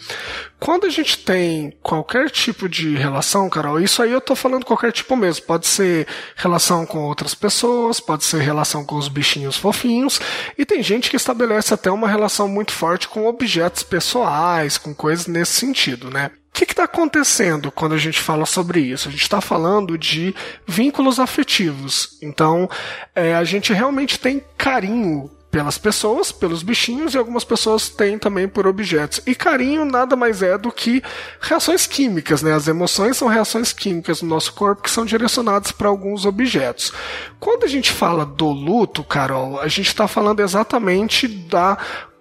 [0.59, 4.91] Quando a gente tem qualquer tipo de relação, Carol, isso aí eu tô falando qualquer
[4.91, 5.45] tipo mesmo.
[5.45, 10.19] Pode ser relação com outras pessoas, pode ser relação com os bichinhos fofinhos,
[10.57, 15.27] e tem gente que estabelece até uma relação muito forte com objetos pessoais, com coisas
[15.27, 16.31] nesse sentido, né?
[16.49, 19.09] O que está acontecendo quando a gente fala sobre isso?
[19.09, 20.33] A gente está falando de
[20.65, 22.17] vínculos afetivos.
[22.21, 22.69] Então,
[23.13, 28.45] é, a gente realmente tem carinho pelas pessoas, pelos bichinhos e algumas pessoas têm também
[28.45, 29.21] por objetos.
[29.25, 31.01] E carinho nada mais é do que
[31.39, 32.53] reações químicas, né?
[32.53, 36.91] As emoções são reações químicas no nosso corpo que são direcionadas para alguns objetos.
[37.39, 41.77] Quando a gente fala do luto, Carol, a gente está falando exatamente da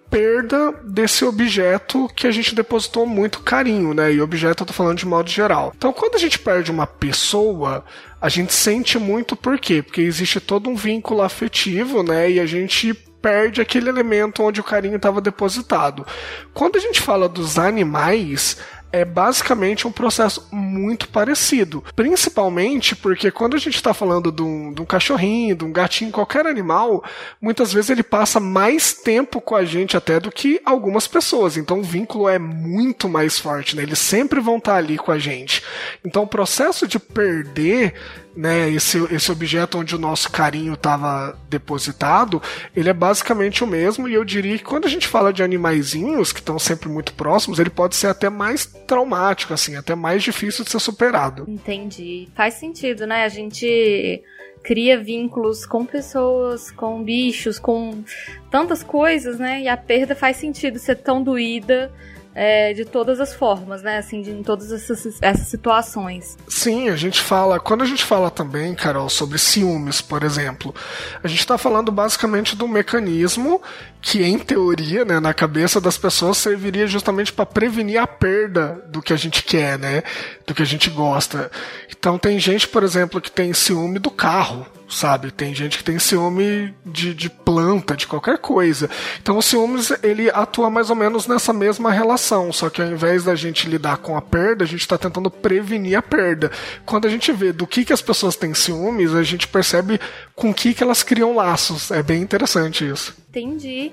[0.09, 4.13] perda desse objeto que a gente depositou muito carinho, né?
[4.13, 5.73] E objeto eu tô falando de modo geral.
[5.75, 7.83] Então, quando a gente perde uma pessoa,
[8.21, 9.81] a gente sente muito por quê?
[9.81, 12.31] Porque existe todo um vínculo afetivo, né?
[12.31, 16.05] E a gente perde aquele elemento onde o carinho estava depositado.
[16.53, 18.57] Quando a gente fala dos animais,
[18.91, 21.83] é basicamente um processo muito parecido.
[21.95, 26.11] Principalmente porque quando a gente está falando de um, de um, cachorrinho, de um gatinho,
[26.11, 27.03] qualquer animal,
[27.41, 31.57] muitas vezes ele passa mais tempo com a gente até do que algumas pessoas.
[31.57, 33.81] Então o vínculo é muito mais forte, né?
[33.81, 35.63] Eles sempre vão estar tá ali com a gente.
[36.05, 37.95] Então o processo de perder
[38.35, 42.41] né, esse, esse objeto onde o nosso carinho estava depositado,
[42.75, 46.33] ele é basicamente o mesmo, e eu diria que quando a gente fala de animaizinhos
[46.33, 50.65] que estão sempre muito próximos, ele pode ser até mais traumático, assim, até mais difícil
[50.65, 51.45] de ser superado.
[51.47, 52.27] Entendi.
[52.35, 53.23] Faz sentido, né?
[53.23, 54.21] A gente
[54.63, 58.03] cria vínculos com pessoas, com bichos, com
[58.49, 59.61] tantas coisas, né?
[59.61, 61.91] E a perda faz sentido ser tão doída
[62.35, 63.97] é, de todas as formas, né?
[63.97, 66.37] Assim, de, em todas essas, essas situações.
[66.49, 67.59] Sim, a gente fala.
[67.59, 70.75] Quando a gente fala também, Carol, sobre ciúmes, por exemplo,
[71.23, 73.61] a gente está falando basicamente do mecanismo
[74.05, 79.01] que, em teoria, né, na cabeça das pessoas, serviria justamente para prevenir a perda do
[79.01, 80.03] que a gente quer, né?
[80.45, 81.49] Do que a gente gosta.
[81.89, 85.31] Então, tem gente, por exemplo, que tem ciúme do carro sabe?
[85.31, 88.89] Tem gente que tem ciúme de, de planta, de qualquer coisa.
[89.21, 93.23] Então o ciúmes ele atua mais ou menos nessa mesma relação, só que ao invés
[93.23, 96.51] da gente lidar com a perda, a gente está tentando prevenir a perda.
[96.85, 99.99] Quando a gente vê do que, que as pessoas têm ciúmes, a gente percebe
[100.35, 101.91] com que, que elas criam laços.
[101.91, 103.24] É bem interessante isso.
[103.39, 103.91] Entendi.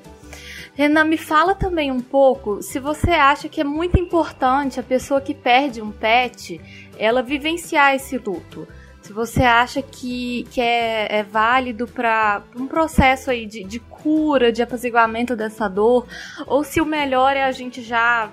[0.74, 5.20] Renan, me fala também um pouco se você acha que é muito importante a pessoa
[5.20, 6.60] que perde um pet,
[6.98, 8.66] ela vivenciar esse luto
[9.02, 14.52] se você acha que, que é, é válido para um processo aí de, de cura,
[14.52, 16.06] de apaziguamento dessa dor,
[16.46, 18.30] ou se o melhor é a gente já,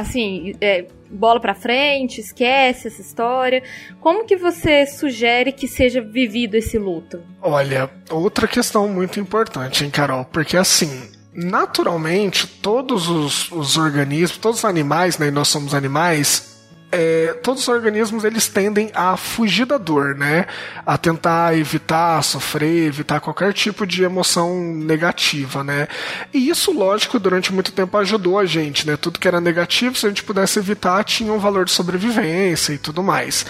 [0.00, 3.62] assim, é, bola para frente, esquece essa história.
[4.00, 7.20] Como que você sugere que seja vivido esse luto?
[7.42, 10.24] Olha, outra questão muito importante, hein, Carol?
[10.24, 10.90] Porque assim,
[11.32, 16.59] naturalmente, todos os, os organismos, todos os animais, né, nós somos animais,
[16.92, 20.46] é, todos os organismos eles tendem a fugir da dor, né?
[20.84, 25.86] A tentar evitar sofrer, evitar qualquer tipo de emoção negativa, né?
[26.32, 28.96] E isso, lógico, durante muito tempo ajudou a gente, né?
[28.96, 32.78] Tudo que era negativo, se a gente pudesse evitar, tinha um valor de sobrevivência e
[32.78, 33.46] tudo mais.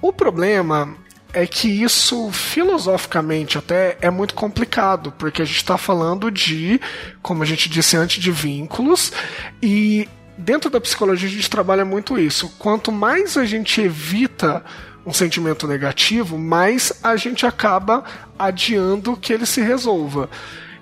[0.00, 0.96] O problema
[1.32, 6.80] é que isso, filosoficamente até, é muito complicado, porque a gente está falando de,
[7.20, 9.12] como a gente disse antes, de vínculos,
[9.60, 12.52] e dentro da psicologia a gente trabalha muito isso.
[12.58, 14.64] Quanto mais a gente evita
[15.06, 18.04] um sentimento negativo, mais a gente acaba
[18.38, 20.30] adiando que ele se resolva.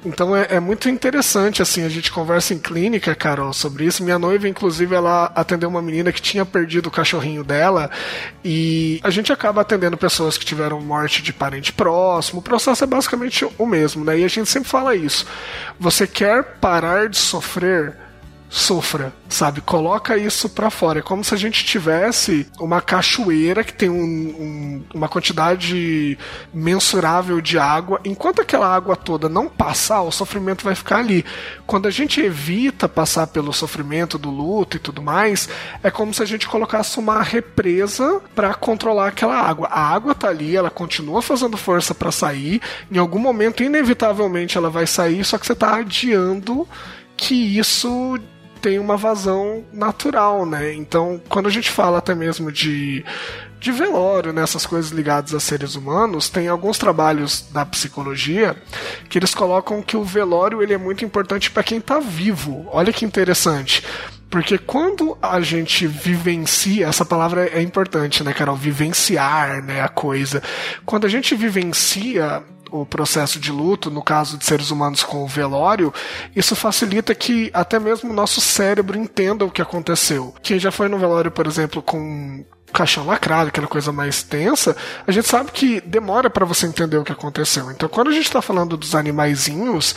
[0.04, 4.02] Então é, é, muito interessante, assim, a gente conversa em clínica, Carol, sobre isso.
[4.02, 7.88] Minha noiva, inclusive, ela atendeu uma menina que tinha perdido o cachorrinho dela
[8.44, 12.40] e a gente acaba atendendo pessoas que tiveram morte de parente próximo.
[12.40, 14.18] O processo é basicamente o mesmo, né?
[14.18, 15.24] E a gente sempre fala isso.
[15.78, 18.01] Você quer parar de sofrer?
[18.52, 19.62] Sofra, sabe?
[19.62, 20.98] Coloca isso para fora.
[20.98, 26.18] É como se a gente tivesse uma cachoeira que tem um, um, uma quantidade
[26.52, 27.98] mensurável de água.
[28.04, 31.24] Enquanto aquela água toda não passar, o sofrimento vai ficar ali.
[31.66, 35.48] Quando a gente evita passar pelo sofrimento do luto e tudo mais,
[35.82, 39.66] é como se a gente colocasse uma represa para controlar aquela água.
[39.68, 42.60] A água tá ali, ela continua fazendo força para sair.
[42.90, 46.68] Em algum momento, inevitavelmente, ela vai sair, só que você tá adiando
[47.16, 48.18] que isso
[48.62, 50.72] tem uma vazão natural, né?
[50.72, 53.04] Então, quando a gente fala até mesmo de
[53.58, 58.56] de velório, nessas né, coisas ligadas a seres humanos, tem alguns trabalhos da psicologia
[59.08, 62.66] que eles colocam que o velório ele é muito importante para quem está vivo.
[62.72, 63.84] Olha que interessante.
[64.28, 68.56] Porque quando a gente vivencia, essa palavra é importante, né, Carol?
[68.56, 70.42] Vivenciar, né, a coisa.
[70.84, 72.42] Quando a gente vivencia
[72.72, 75.92] o processo de luto, no caso de seres humanos com o velório,
[76.34, 80.34] isso facilita que até mesmo o nosso cérebro entenda o que aconteceu.
[80.42, 84.74] Quem já foi no velório, por exemplo, com caixão lacrado, aquela coisa mais tensa,
[85.06, 87.70] a gente sabe que demora para você entender o que aconteceu.
[87.70, 89.94] Então, quando a gente está falando dos animaizinhos,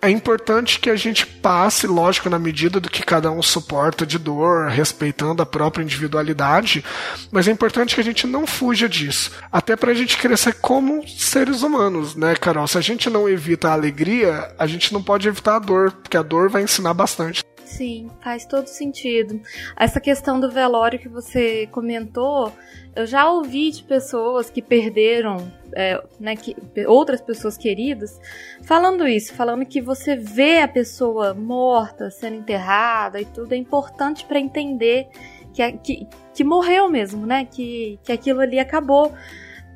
[0.00, 4.18] é importante que a gente passe, lógico, na medida do que cada um suporta de
[4.18, 6.84] dor, respeitando a própria individualidade,
[7.30, 9.32] mas é importante que a gente não fuja disso.
[9.50, 12.66] Até para a gente crescer como seres humanos, né, Carol?
[12.68, 16.16] Se a gente não evita a alegria, a gente não pode evitar a dor, porque
[16.16, 17.42] a dor vai ensinar bastante.
[17.66, 19.40] Sim, faz todo sentido.
[19.76, 22.52] Essa questão do velório que você comentou,
[22.94, 26.56] eu já ouvi de pessoas que perderam, é, né, que,
[26.86, 28.20] outras pessoas queridas,
[28.62, 34.24] falando isso, falando que você vê a pessoa morta, sendo enterrada e tudo, é importante
[34.24, 35.08] para entender
[35.52, 37.46] que, que, que morreu mesmo, né?
[37.46, 39.12] Que, que aquilo ali acabou.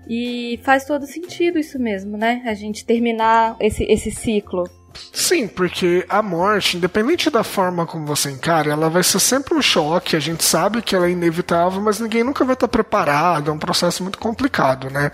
[0.08, 2.42] E faz todo sentido isso mesmo, né?
[2.46, 4.64] A gente terminar esse, esse ciclo.
[5.12, 9.62] Sim, porque a morte, independente da forma como você encara, ela vai ser sempre um
[9.62, 10.16] choque.
[10.16, 13.50] A gente sabe que ela é inevitável, mas ninguém nunca vai estar preparado.
[13.50, 15.10] É um processo muito complicado, né?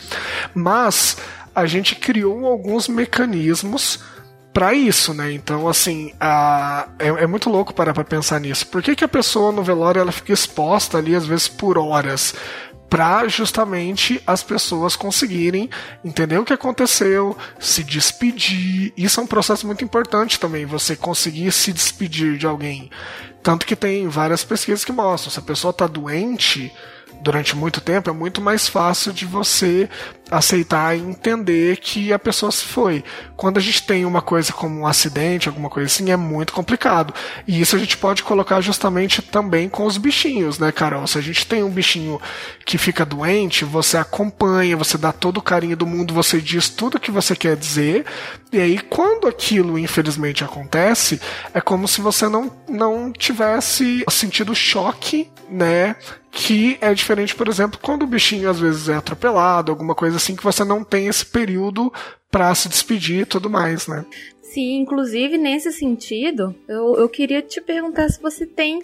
[0.55, 1.17] Mas
[1.55, 4.01] a gente criou alguns mecanismos
[4.57, 5.33] para isso, né?
[5.33, 6.89] Então, assim, a...
[6.99, 8.67] é, é, muito louco parar pra pensar nisso.
[8.67, 12.35] Por que, que a pessoa no velório ela fica exposta ali, às vezes, por horas?
[12.89, 15.69] Para justamente as pessoas conseguirem
[16.05, 18.93] entender o que aconteceu, se despedir.
[18.97, 22.91] Isso é um processo muito importante também, você conseguir se despedir de alguém.
[23.43, 26.73] Tanto que tem várias pesquisas que mostram, se a pessoa está doente,
[27.21, 29.89] durante muito tempo, é muito mais fácil de você
[30.31, 33.05] aceitar e entender que a pessoa se foi.
[33.37, 37.15] Quando a gente tem uma coisa como um acidente, alguma coisa assim, é muito complicado.
[37.47, 41.07] E isso a gente pode colocar justamente também com os bichinhos, né, Carol?
[41.07, 42.21] Se a gente tem um bichinho
[42.65, 46.97] que fica doente, você acompanha, você dá todo o carinho do mundo, você diz tudo
[46.97, 48.05] o que você quer dizer,
[48.53, 51.21] e aí quando aquilo infelizmente acontece,
[51.55, 55.95] é como se você não, não tivesse sentido choque, né,
[56.37, 60.37] que é diferente, por exemplo, quando o bichinho às vezes é atropelado, alguma coisa assim,
[60.37, 61.93] que você não tem esse período
[62.31, 64.05] para se despedir e tudo mais, né?
[64.43, 68.81] Sim, inclusive nesse sentido, eu, eu queria te perguntar se você tem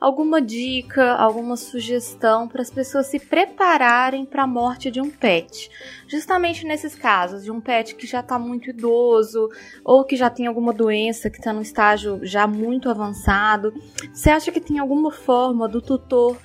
[0.00, 5.70] alguma dica, alguma sugestão para as pessoas se prepararem para a morte de um pet.
[6.08, 9.48] Justamente nesses casos, de um pet que já está muito idoso
[9.84, 13.72] ou que já tem alguma doença que está num estágio já muito avançado.
[14.12, 16.36] Você acha que tem alguma forma do tutor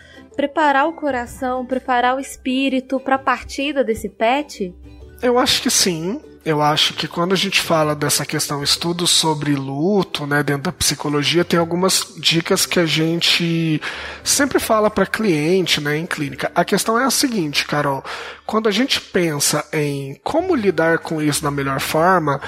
[0.41, 4.73] preparar o coração, preparar o espírito para a partida desse pet?
[5.21, 6.19] Eu acho que sim.
[6.43, 10.71] Eu acho que quando a gente fala dessa questão estudos sobre luto, né, dentro da
[10.71, 13.79] psicologia, tem algumas dicas que a gente
[14.23, 16.51] sempre fala para cliente, né, em clínica.
[16.55, 18.03] A questão é a seguinte, Carol,
[18.43, 22.41] quando a gente pensa em como lidar com isso da melhor forma,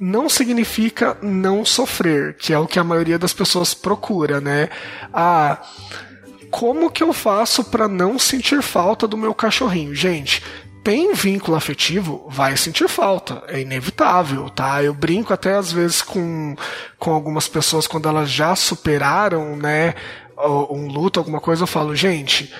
[0.00, 4.70] não significa não sofrer, que é o que a maioria das pessoas procura, né?
[5.12, 5.60] Ah,
[6.50, 9.94] como que eu faço para não sentir falta do meu cachorrinho?
[9.94, 10.42] Gente,
[10.86, 14.82] tem vínculo afetivo, vai sentir falta, é inevitável, tá?
[14.84, 16.54] Eu brinco até às vezes com,
[16.96, 19.94] com algumas pessoas quando elas já superaram, né,
[20.70, 22.54] um luto, alguma coisa, eu falo, gente,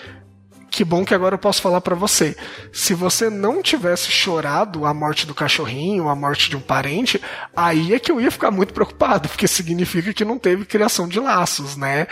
[0.71, 2.37] que bom que agora eu posso falar para você.
[2.73, 7.21] Se você não tivesse chorado a morte do cachorrinho, a morte de um parente,
[7.55, 11.21] aí é que eu ia ficar muito preocupado, porque significa que não teve criação de
[11.21, 12.07] laços, né?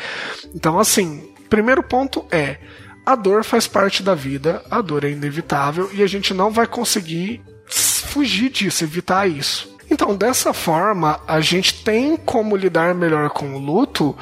[0.55, 2.59] Então, assim, primeiro ponto é:
[3.07, 6.67] a dor faz parte da vida, a dor é inevitável e a gente não vai
[6.67, 9.73] conseguir fugir disso, evitar isso.
[9.89, 14.17] Então, dessa forma, a gente tem como lidar melhor com o luto,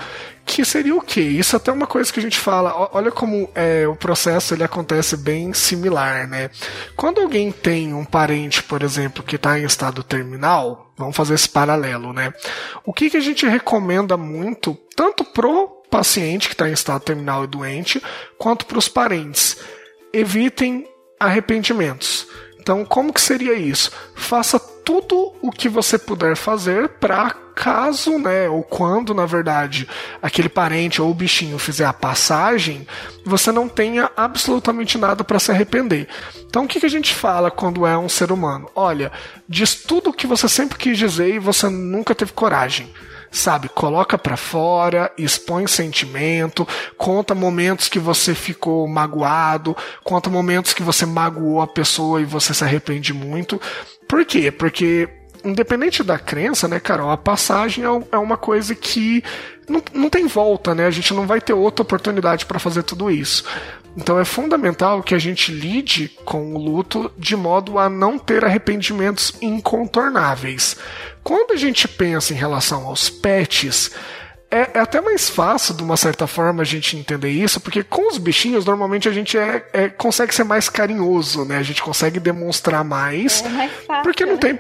[0.45, 1.23] que seria o quê?
[1.23, 4.65] Isso até é uma coisa que a gente fala, olha como é, o processo ele
[4.65, 6.51] acontece bem similar, né?
[6.95, 11.49] Quando alguém tem um parente, por exemplo, que está em estado terminal, vamos fazer esse
[11.49, 12.35] paralelo, né?
[12.85, 17.45] O que, que a gente recomenda muito, tanto pro paciente que está em estado terminal
[17.45, 18.03] e doente,
[18.39, 19.59] quanto para os parentes.
[20.11, 20.89] Evitem
[21.21, 22.27] arrependimentos.
[22.59, 23.93] Então, como que seria isso?
[24.15, 29.87] Faça tudo o que você puder fazer para caso, né, ou quando, na verdade,
[30.23, 32.87] aquele parente ou o bichinho fizer a passagem,
[33.27, 36.09] você não tenha absolutamente nada para se arrepender.
[36.47, 38.71] Então, o que, que a gente fala quando é um ser humano?
[38.75, 39.13] Olha,
[39.47, 42.91] diz tudo o que você sempre quis dizer e você nunca teve coragem
[43.33, 43.69] sabe?
[43.71, 46.69] Coloca para fora, expõe sentimento,
[46.99, 49.75] conta momentos que você ficou magoado,
[50.05, 53.61] conta momentos que você magoou a pessoa e você se arrepende muito.
[54.07, 54.53] Por quê?
[54.53, 55.09] Porque
[55.45, 59.25] independente da crença, né, Carol, a passagem é, é uma coisa que
[59.73, 60.87] não, não tem volta, né?
[60.87, 63.45] A gente não vai ter outra oportunidade para fazer tudo isso.
[63.97, 68.45] Então é fundamental que a gente lide com o luto de modo a não ter
[68.45, 70.77] arrependimentos incontornáveis.
[71.23, 73.91] Quando a gente pensa em relação aos pets,
[74.53, 78.07] é, é, até mais fácil, de uma certa forma, a gente entender isso, porque com
[78.09, 81.57] os bichinhos, normalmente a gente é, é consegue ser mais carinhoso, né?
[81.57, 83.43] A gente consegue demonstrar mais.
[83.43, 84.39] É mais fácil, porque não né?
[84.39, 84.59] tem.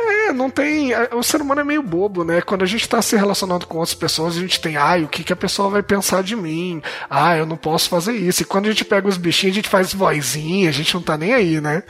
[0.00, 0.92] É, não tem.
[1.12, 2.40] O ser humano é meio bobo, né?
[2.40, 5.22] Quando a gente está se relacionando com outras pessoas, a gente tem, ai, o que,
[5.22, 6.80] que a pessoa vai pensar de mim?
[7.10, 8.40] Ah, eu não posso fazer isso.
[8.40, 11.18] E quando a gente pega os bichinhos, a gente faz vozinha, a gente não tá
[11.18, 11.82] nem aí, né?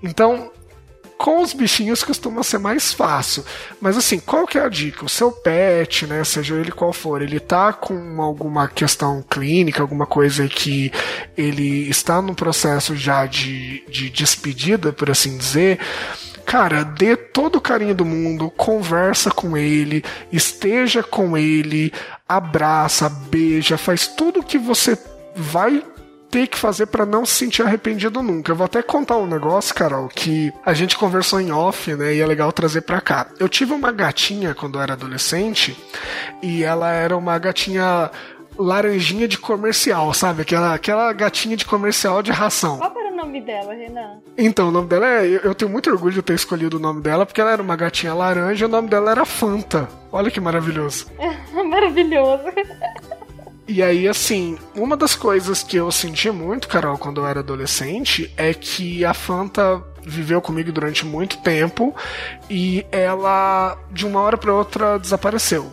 [0.00, 0.52] Então,
[1.22, 3.44] com os bichinhos costuma ser mais fácil.
[3.80, 5.04] Mas assim, qual que é a dica?
[5.04, 10.04] O seu pet, né, seja ele qual for, ele tá com alguma questão clínica, alguma
[10.04, 10.90] coisa que
[11.36, 15.78] ele está no processo já de, de despedida, por assim dizer,
[16.44, 21.92] cara, dê todo o carinho do mundo, conversa com ele, esteja com ele,
[22.28, 24.98] abraça, beija, faz tudo que você
[25.36, 25.84] vai
[26.32, 28.50] ter que fazer para não se sentir arrependido nunca.
[28.50, 32.14] Eu vou até contar um negócio, Carol, que a gente conversou em off, né?
[32.14, 33.26] E é legal trazer para cá.
[33.38, 35.76] Eu tive uma gatinha quando eu era adolescente
[36.42, 38.10] e ela era uma gatinha
[38.58, 40.40] laranjinha de comercial, sabe?
[40.40, 42.78] Aquela, aquela gatinha de comercial de ração.
[42.78, 44.20] Qual era o nome dela, Renan?
[44.36, 45.26] Então, o nome dela é.
[45.26, 47.76] Eu eu tenho muito orgulho de ter escolhido o nome dela, porque ela era uma
[47.76, 49.86] gatinha laranja e o nome dela era Fanta.
[50.10, 51.06] Olha que maravilhoso.
[51.52, 52.44] Maravilhoso.
[53.66, 58.32] E aí, assim, uma das coisas que eu senti muito, Carol, quando eu era adolescente,
[58.36, 61.94] é que a Fanta viveu comigo durante muito tempo
[62.50, 65.72] e ela, de uma hora para outra, desapareceu.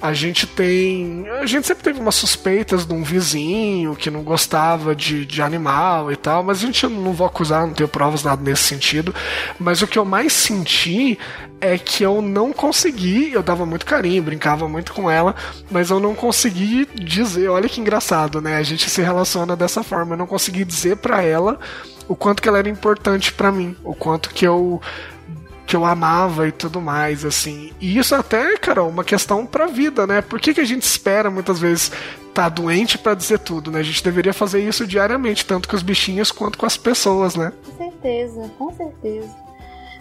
[0.00, 1.26] A gente tem.
[1.40, 6.12] A gente sempre teve umas suspeitas de um vizinho que não gostava de, de animal
[6.12, 9.14] e tal, mas a gente não vou acusar, não tenho provas nada nesse sentido.
[9.58, 11.18] Mas o que eu mais senti
[11.60, 15.34] é que eu não consegui, eu dava muito carinho, brincava muito com ela,
[15.70, 18.56] mas eu não consegui dizer, olha que engraçado, né?
[18.56, 21.58] A gente se relaciona dessa forma, eu não consegui dizer para ela
[22.06, 24.80] o quanto que ela era importante para mim, o quanto que eu
[25.66, 27.72] que eu amava e tudo mais, assim.
[27.80, 30.22] E isso até, cara, uma questão pra vida, né?
[30.22, 31.90] Por que, que a gente espera muitas vezes
[32.32, 33.80] tá doente para dizer tudo, né?
[33.80, 37.52] A gente deveria fazer isso diariamente, tanto com os bichinhos quanto com as pessoas, né?
[37.64, 39.46] Com certeza, com certeza.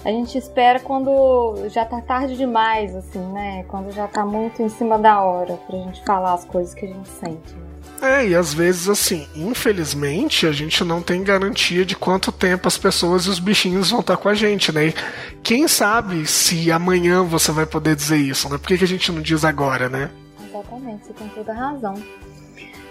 [0.04, 3.64] A gente espera quando já tá tarde demais, assim, né?
[3.68, 6.90] Quando já tá muito em cima da hora pra gente falar as coisas que a
[6.90, 7.65] gente sente.
[8.02, 12.78] É, e às vezes, assim, infelizmente, a gente não tem garantia de quanto tempo as
[12.78, 14.94] pessoas e os bichinhos vão estar com a gente, né?
[15.42, 18.58] quem sabe se amanhã você vai poder dizer isso, né?
[18.58, 20.10] Por que, que a gente não diz agora, né?
[20.48, 21.96] Exatamente, você tem toda a razão.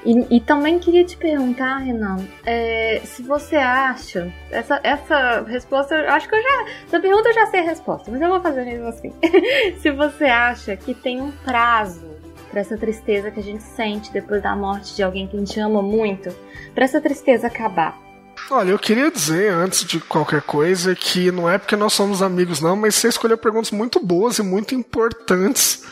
[0.05, 4.30] E, e, também queria te perguntar, Renan, é, se você acha.
[4.51, 6.66] Essa, essa resposta, acho que eu já.
[6.86, 9.12] Essa pergunta eu já sei a resposta, mas eu vou fazer mesmo assim.
[9.80, 12.13] se você acha que tem um prazo
[12.55, 15.59] para essa tristeza que a gente sente depois da morte de alguém que a gente
[15.59, 16.32] ama muito,
[16.72, 18.00] para essa tristeza acabar.
[18.48, 22.61] Olha, eu queria dizer, antes de qualquer coisa, que não é porque nós somos amigos,
[22.61, 25.84] não, mas você escolheu perguntas muito boas e muito importantes,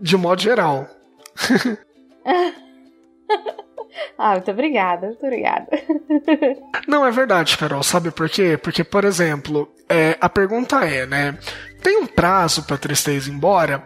[0.00, 0.88] de modo geral.
[4.16, 5.66] ah, muito obrigada, muito obrigada.
[6.88, 7.82] não, é verdade, Carol.
[7.82, 8.56] Sabe por quê?
[8.56, 11.38] Porque, por exemplo, é, a pergunta é, né?
[11.82, 13.84] Tem um prazo para tristeza ir embora?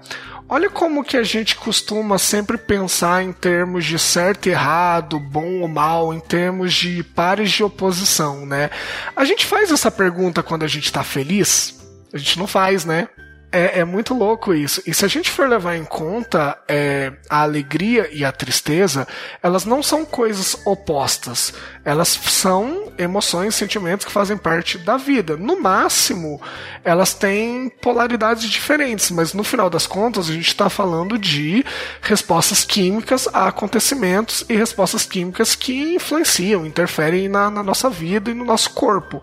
[0.53, 5.61] Olha como que a gente costuma sempre pensar em termos de certo e errado, bom
[5.61, 8.69] ou mal, em termos de pares de oposição, né?
[9.15, 11.81] A gente faz essa pergunta quando a gente está feliz?
[12.13, 13.09] A gente não faz, né?
[13.53, 14.81] É, é, muito louco isso.
[14.87, 19.09] E se a gente for levar em conta é, a alegria e a tristeza,
[19.43, 21.53] elas não são coisas opostas.
[21.85, 25.37] Elas são emoções, sentimentos que fazem parte da vida.
[25.37, 26.41] No máximo,
[26.85, 31.65] elas têm polaridades diferentes, mas no final das contas, a gente está falando de
[32.01, 38.35] respostas químicas a acontecimentos e respostas químicas que influenciam, interferem na, na nossa vida e
[38.35, 39.21] no nosso corpo.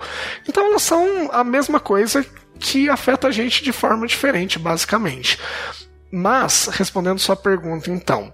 [0.48, 2.26] Então, elas são a mesma coisa
[2.58, 5.40] que afeta a gente de forma diferente, basicamente.
[6.12, 8.34] Mas, respondendo sua pergunta, então,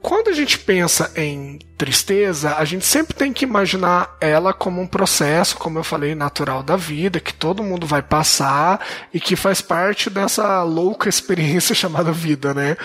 [0.00, 4.86] quando a gente pensa em tristeza, a gente sempre tem que imaginar ela como um
[4.86, 8.80] processo, como eu falei, natural da vida, que todo mundo vai passar
[9.12, 12.76] e que faz parte dessa louca experiência chamada vida, né?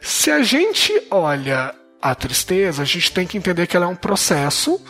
[0.00, 3.96] Se a gente olha a tristeza, a gente tem que entender que ela é um
[3.96, 4.80] processo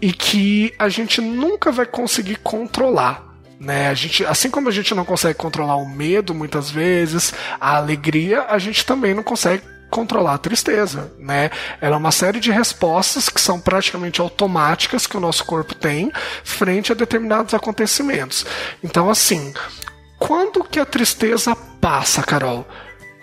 [0.00, 3.22] e que a gente nunca vai conseguir controlar.
[3.58, 3.88] Né?
[3.88, 8.44] A gente, assim como a gente não consegue controlar o medo muitas vezes, a alegria,
[8.48, 11.50] a gente também não consegue controlar a tristeza, né?
[11.80, 16.12] Ela é uma série de respostas que são praticamente automáticas que o nosso corpo tem
[16.44, 18.44] frente a determinados acontecimentos.
[18.82, 19.54] Então, assim,
[20.18, 22.66] quando que a tristeza passa, Carol?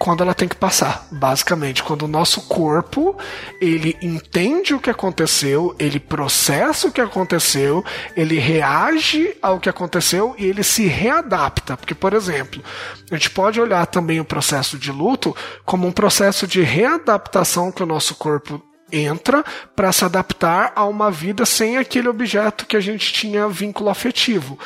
[0.04, 3.18] Quando ela tem que passar, basicamente, quando o nosso corpo
[3.62, 10.36] ele entende o que aconteceu, ele processa o que aconteceu, ele reage ao que aconteceu
[10.38, 12.62] e ele se readapta, porque por exemplo,
[13.10, 15.34] a gente pode olhar também o processo de luto
[15.64, 19.41] como um processo de readaptação que o nosso corpo entra
[19.74, 24.60] para se adaptar a uma vida sem aquele objeto que a gente tinha vínculo afetivo.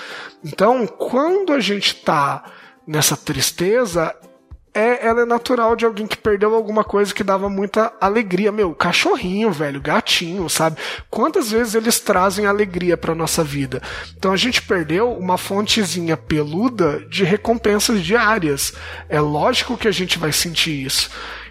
[0.43, 2.43] Então, quando a gente está
[2.88, 4.15] nessa tristeza,
[4.78, 8.51] é, ela é natural de alguém que perdeu alguma coisa que dava muita alegria.
[8.51, 10.78] Meu, cachorrinho, velho, gatinho, sabe?
[11.09, 13.82] Quantas vezes eles trazem alegria para nossa vida?
[14.15, 18.73] Então a gente perdeu uma fontezinha peluda de recompensas diárias.
[19.09, 21.09] É lógico que a gente vai sentir isso.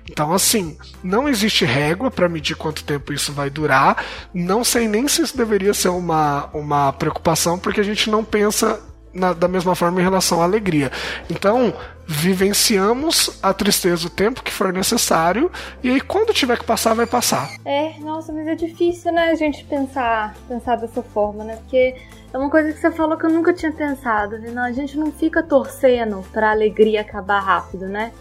[0.09, 4.05] Então, assim, não existe régua para medir quanto tempo isso vai durar.
[4.33, 8.81] Não sei nem se isso deveria ser uma, uma preocupação, porque a gente não pensa
[9.12, 10.93] na, da mesma forma em relação à alegria.
[11.29, 11.74] Então,
[12.07, 15.51] vivenciamos a tristeza o tempo que for necessário
[15.83, 17.51] e aí quando tiver que passar, vai passar.
[17.65, 21.57] É, nossa, mas é difícil, né, a gente pensar, pensar dessa forma, né?
[21.57, 21.97] Porque
[22.33, 24.53] é uma coisa que você falou que eu nunca tinha pensado, né?
[24.57, 28.13] a gente não fica torcendo pra alegria acabar rápido, né?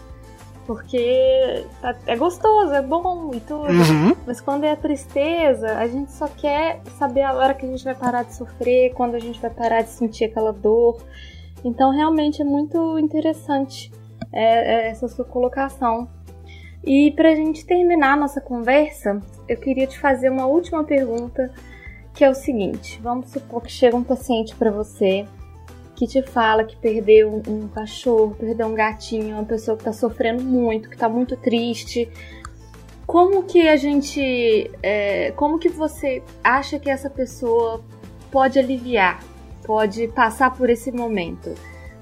[0.66, 3.68] porque tá, é gostoso, é bom e tudo.
[3.68, 4.16] Uhum.
[4.26, 7.84] Mas quando é a tristeza, a gente só quer saber a hora que a gente
[7.84, 10.98] vai parar de sofrer, quando a gente vai parar de sentir aquela dor.
[11.64, 13.90] Então, realmente é muito interessante
[14.32, 16.08] é, é essa sua colocação.
[16.84, 21.52] E para a gente terminar a nossa conversa, eu queria te fazer uma última pergunta,
[22.14, 25.26] que é o seguinte: vamos supor que chega um paciente para você
[25.96, 30.44] que te fala que perdeu um cachorro, perdeu um gatinho, uma pessoa que está sofrendo
[30.44, 32.08] muito, que está muito triste.
[33.06, 37.82] Como que a gente, é, como que você acha que essa pessoa
[38.30, 39.24] pode aliviar,
[39.66, 41.52] pode passar por esse momento?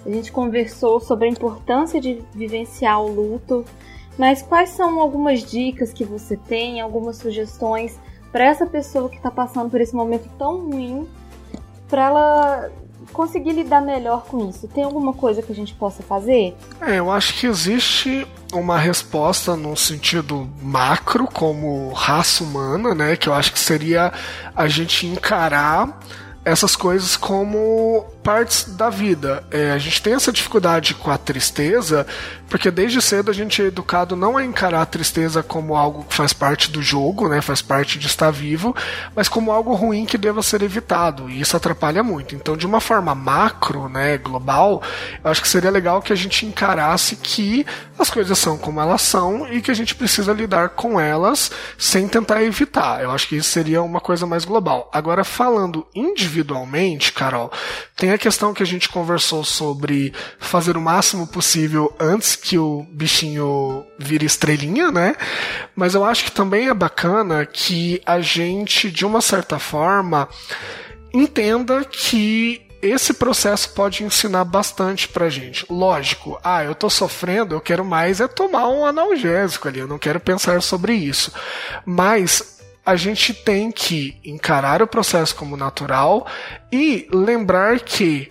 [0.04, 3.64] A gente conversou sobre a importância de vivenciar o luto,
[4.18, 7.98] mas quais são algumas dicas que você tem, algumas sugestões
[8.30, 11.08] para essa pessoa que está passando por esse momento tão ruim,
[11.88, 12.70] para ela
[13.12, 14.68] conseguir lidar melhor com isso?
[14.68, 16.54] Tem alguma coisa que a gente possa fazer?
[16.82, 23.16] É, eu acho que existe uma resposta num sentido macro, como raça humana, né?
[23.16, 24.12] Que eu acho que seria
[24.54, 25.98] a gente encarar
[26.44, 29.44] essas coisas como partes da vida.
[29.50, 32.06] É, a gente tem essa dificuldade com a tristeza,
[32.48, 36.14] porque desde cedo a gente é educado não a encarar a tristeza como algo que
[36.14, 38.74] faz parte do jogo, né, faz parte de estar vivo,
[39.14, 42.34] mas como algo ruim que deva ser evitado, e isso atrapalha muito.
[42.34, 44.82] Então, de uma forma macro, né, global,
[45.22, 47.66] eu acho que seria legal que a gente encarasse que
[47.98, 52.08] as coisas são como elas são e que a gente precisa lidar com elas sem
[52.08, 53.02] tentar evitar.
[53.02, 54.90] Eu acho que isso seria uma coisa mais global.
[54.92, 57.52] Agora, falando individualmente, Carol,
[57.96, 62.86] tem a questão que a gente conversou sobre fazer o máximo possível antes que o
[62.90, 65.14] bichinho vire estrelinha, né?
[65.76, 70.28] Mas eu acho que também é bacana que a gente, de uma certa forma,
[71.12, 75.64] entenda que esse processo pode ensinar bastante pra gente.
[75.70, 79.98] Lógico, ah, eu tô sofrendo, eu quero mais é tomar um analgésico ali, eu não
[79.98, 81.32] quero pensar sobre isso.
[81.86, 82.53] Mas
[82.84, 86.26] a gente tem que encarar o processo como natural
[86.70, 88.30] e lembrar que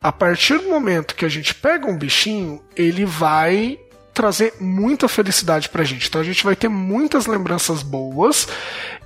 [0.00, 3.78] a partir do momento que a gente pega um bichinho, ele vai
[4.12, 6.08] trazer muita felicidade pra gente.
[6.08, 8.48] Então a gente vai ter muitas lembranças boas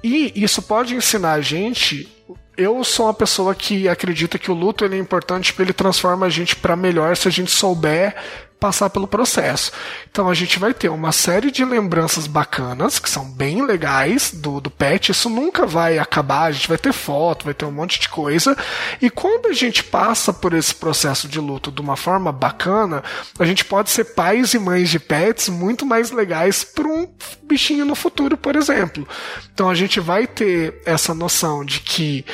[0.03, 2.09] e isso pode ensinar a gente
[2.57, 6.27] eu sou uma pessoa que acredita que o luto ele é importante porque ele transforma
[6.27, 8.15] a gente para melhor se a gente souber
[8.61, 9.73] passar pelo processo.
[10.11, 14.61] Então a gente vai ter uma série de lembranças bacanas, que são bem legais do,
[14.61, 17.99] do pet, isso nunca vai acabar, a gente vai ter foto, vai ter um monte
[17.99, 18.57] de coisa.
[19.01, 23.03] E quando a gente passa por esse processo de luto de uma forma bacana,
[23.39, 27.09] a gente pode ser pais e mães de pets muito mais legais para um
[27.43, 29.09] bichinho no futuro, por exemplo.
[29.55, 32.25] Então a gente vai ter essa noção de que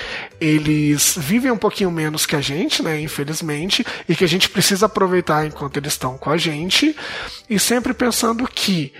[0.40, 4.86] eles vivem um pouquinho menos que a gente, né, infelizmente, e que a gente precisa
[4.86, 6.96] aproveitar enquanto eles estão com a gente,
[7.48, 8.92] e sempre pensando que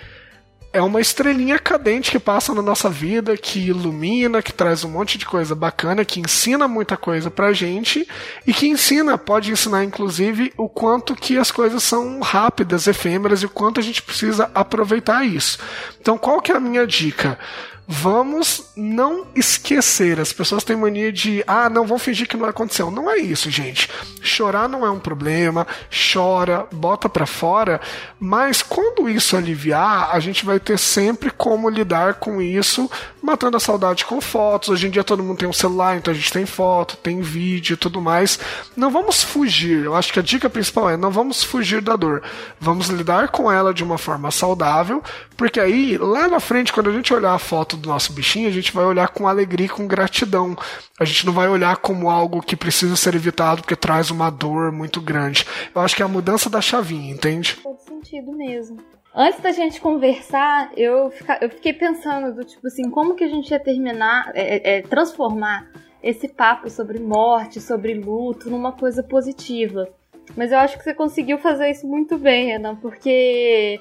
[0.76, 5.16] é uma estrelinha cadente que passa na nossa vida, que ilumina, que traz um monte
[5.16, 8.06] de coisa bacana, que ensina muita coisa pra gente
[8.46, 13.46] e que ensina, pode ensinar inclusive o quanto que as coisas são rápidas, efêmeras e
[13.46, 15.58] o quanto a gente precisa aproveitar isso.
[15.98, 17.38] Então, qual que é a minha dica?
[17.86, 20.18] Vamos não esquecer.
[20.18, 22.90] As pessoas têm mania de, ah, não, vão fingir que não aconteceu.
[22.90, 23.88] Não é isso, gente.
[24.20, 25.66] Chorar não é um problema,
[26.12, 27.80] chora, bota para fora,
[28.18, 32.90] mas quando isso aliviar, a gente vai ter sempre como lidar com isso,
[33.26, 34.68] matando a saudade com fotos.
[34.68, 37.74] Hoje em dia todo mundo tem um celular, então a gente tem foto, tem vídeo
[37.74, 38.38] e tudo mais.
[38.76, 39.84] Não vamos fugir.
[39.84, 42.22] Eu acho que a dica principal é não vamos fugir da dor.
[42.60, 45.02] Vamos lidar com ela de uma forma saudável,
[45.36, 48.52] porque aí, lá na frente, quando a gente olhar a foto do nosso bichinho, a
[48.52, 50.56] gente vai olhar com alegria e com gratidão.
[50.98, 54.70] A gente não vai olhar como algo que precisa ser evitado porque traz uma dor
[54.70, 55.44] muito grande.
[55.74, 57.58] Eu acho que é a mudança da chavinha, entende?
[57.62, 58.95] Faz sentido mesmo.
[59.18, 63.28] Antes da gente conversar, eu, fica, eu fiquei pensando do tipo assim, como que a
[63.28, 65.70] gente ia terminar, é, é, transformar
[66.02, 69.88] esse papo sobre morte, sobre luto, numa coisa positiva.
[70.36, 73.80] Mas eu acho que você conseguiu fazer isso muito bem, Renan, porque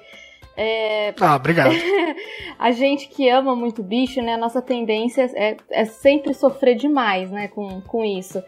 [0.56, 1.74] é, ah, obrigado.
[2.58, 4.36] a gente que ama muito bicho, né?
[4.36, 7.50] A nossa tendência é, é sempre sofrer demais, né?
[7.50, 8.42] Com, com isso.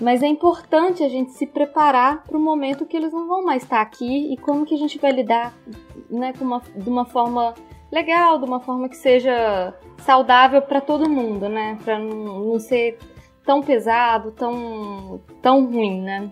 [0.00, 3.62] Mas é importante a gente se preparar para o momento que eles não vão mais
[3.62, 5.52] estar aqui e como que a gente vai lidar
[6.10, 7.54] né, com uma, de uma forma
[7.90, 11.78] legal, de uma forma que seja saudável para todo mundo, né?
[11.84, 12.98] Para não, não ser
[13.44, 16.30] tão pesado, tão, tão ruim, né?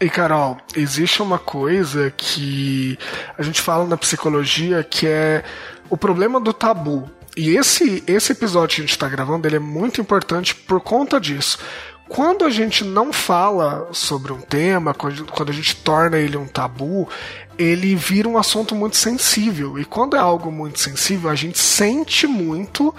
[0.00, 2.98] E Carol, existe uma coisa que
[3.38, 5.42] a gente fala na psicologia que é
[5.88, 7.08] o problema do tabu.
[7.36, 11.20] E esse, esse episódio que a gente está gravando ele é muito importante por conta
[11.20, 11.58] disso.
[12.08, 17.08] Quando a gente não fala sobre um tema, quando a gente torna ele um tabu,
[17.58, 19.78] ele vira um assunto muito sensível.
[19.78, 22.94] E quando é algo muito sensível, a gente sente muito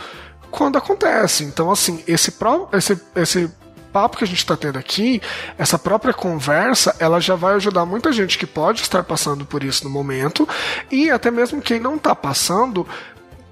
[0.52, 1.44] quando acontece.
[1.44, 2.34] Então, assim, esse,
[2.74, 3.52] esse, esse
[3.94, 5.22] papo que a gente está tendo aqui,
[5.58, 9.84] essa própria conversa, ela já vai ajudar muita gente que pode estar passando por isso
[9.84, 10.48] no momento
[10.92, 12.86] e até mesmo quem não está passando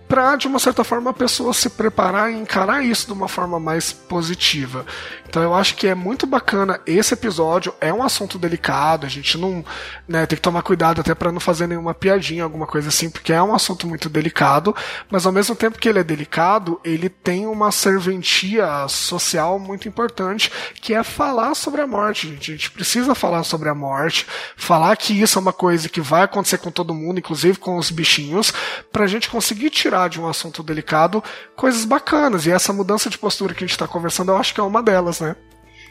[0.08, 3.60] para de uma certa forma a pessoa se preparar e encarar isso de uma forma
[3.60, 4.86] mais positiva.
[5.28, 9.38] Então eu acho que é muito bacana esse episódio, é um assunto delicado, a gente
[9.38, 9.66] não,
[10.08, 13.34] né, tem que tomar cuidado até para não fazer nenhuma piadinha, alguma coisa assim, porque
[13.34, 14.74] é um assunto muito delicado,
[15.10, 20.52] mas ao mesmo tempo que ele é delicado, ele tem uma serventia social muito importante,
[20.82, 22.52] que é falar sobre a morte, gente.
[22.52, 24.26] A gente precisa falar sobre a morte,
[24.56, 27.92] falar que isso é uma coisa que vai acontecer com todo mundo, inclusive com os
[27.92, 28.54] bichinhos,
[28.92, 31.24] pra gente conseguir tirar de um assunto delicado
[31.56, 32.46] coisas bacanas.
[32.46, 34.82] E essa mudança de postura que a gente está conversando, eu acho que é uma
[34.82, 35.36] delas, né?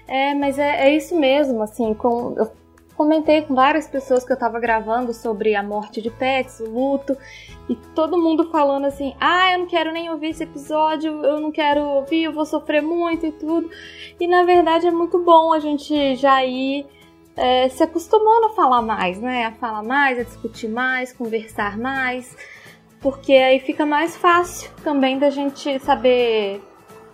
[0.06, 2.50] É, mas é, é isso mesmo, assim, com, eu
[2.96, 7.16] comentei com várias pessoas que eu tava gravando sobre a morte de pets, o luto,
[7.68, 11.50] e todo mundo falando assim: ah, eu não quero nem ouvir esse episódio, eu não
[11.50, 13.70] quero ouvir, eu vou sofrer muito e tudo.
[14.20, 16.86] E na verdade é muito bom a gente já ir
[17.36, 19.46] é, se acostumando a falar mais, né?
[19.46, 22.36] A falar mais, a discutir mais, conversar mais,
[23.04, 26.62] porque aí fica mais fácil também da gente saber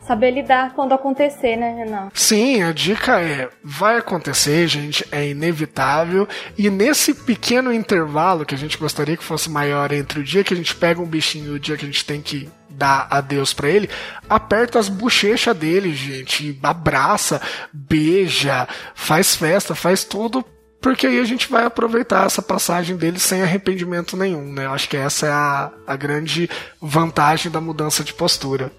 [0.06, 2.10] saber lidar quando acontecer, né, Renan?
[2.14, 6.28] Sim, a dica é: vai acontecer, gente, é inevitável.
[6.56, 10.54] E nesse pequeno intervalo que a gente gostaria que fosse maior entre o dia que
[10.54, 13.52] a gente pega um bichinho e o dia que a gente tem que dar adeus
[13.52, 13.90] para ele,
[14.28, 20.44] aperta as bochechas dele, gente, abraça, beija, faz festa, faz tudo
[20.80, 24.64] porque aí a gente vai aproveitar essa passagem dele sem arrependimento nenhum, né?
[24.64, 26.48] Eu acho que essa é a, a grande
[26.80, 28.72] vantagem da mudança de postura.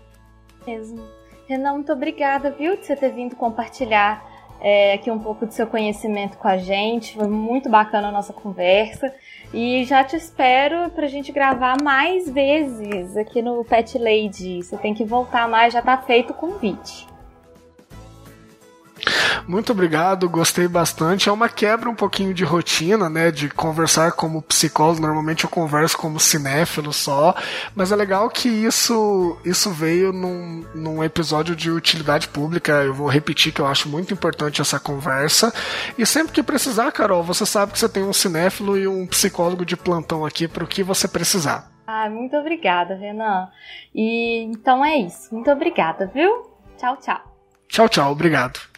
[0.66, 1.02] Mesmo.
[1.48, 4.26] Renan, muito obrigada, viu, de você ter vindo compartilhar
[4.62, 7.16] é, aqui um pouco do seu conhecimento com a gente.
[7.16, 9.14] Foi muito bacana a nossa conversa.
[9.54, 14.64] E já te espero para a gente gravar mais vezes aqui no Pet Lady.
[14.64, 17.11] Você tem que voltar mais, já está feito o convite.
[19.48, 21.30] Muito obrigado, gostei bastante.
[21.30, 23.32] É uma quebra um pouquinho de rotina, né?
[23.32, 25.02] De conversar como psicólogo.
[25.02, 27.36] Normalmente eu converso como cinéfilo só.
[27.76, 32.84] Mas é legal que isso, isso veio num, num episódio de utilidade pública.
[32.84, 35.54] Eu vou repetir que eu acho muito importante essa conversa.
[35.98, 39.66] E sempre que precisar, Carol, você sabe que você tem um cinéfilo e um psicólogo
[39.66, 41.72] de plantão aqui para o que você precisar.
[41.86, 43.50] Ah, muito obrigada, Renan.
[43.94, 45.34] E então é isso.
[45.34, 46.50] Muito obrigada, viu?
[46.78, 47.22] Tchau, tchau.
[47.68, 48.12] Tchau, tchau.
[48.12, 48.71] Obrigado.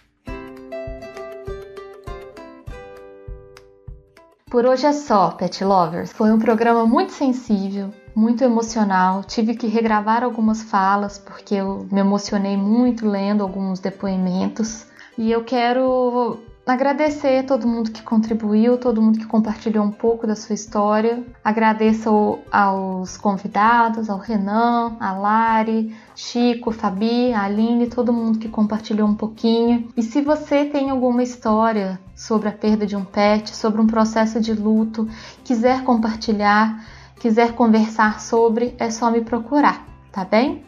[4.54, 6.12] Por hoje é só, Pet Lovers.
[6.12, 9.24] Foi um programa muito sensível, muito emocional.
[9.24, 14.86] Tive que regravar algumas falas porque eu me emocionei muito lendo alguns depoimentos.
[15.18, 20.34] E eu quero Agradecer todo mundo que contribuiu, todo mundo que compartilhou um pouco da
[20.34, 21.22] sua história.
[21.44, 29.14] Agradeço aos convidados, ao Renan, a Lari, Chico, Fabi, Aline, todo mundo que compartilhou um
[29.14, 29.90] pouquinho.
[29.98, 34.40] E se você tem alguma história sobre a perda de um pet, sobre um processo
[34.40, 35.06] de luto,
[35.44, 36.82] quiser compartilhar,
[37.20, 40.64] quiser conversar sobre, é só me procurar, tá bem?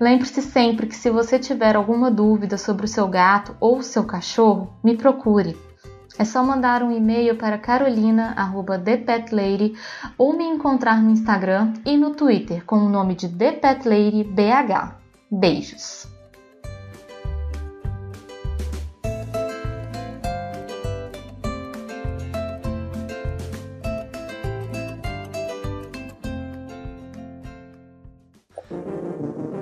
[0.00, 4.72] Lembre-se sempre que se você tiver alguma dúvida sobre o seu gato ou seu cachorro,
[4.82, 5.54] me procure.
[6.18, 9.74] É só mandar um e-mail para carolina@thepetlady
[10.16, 14.96] ou me encontrar no Instagram e no Twitter com o nome de ThePetLadyBH.
[15.30, 16.19] Beijos.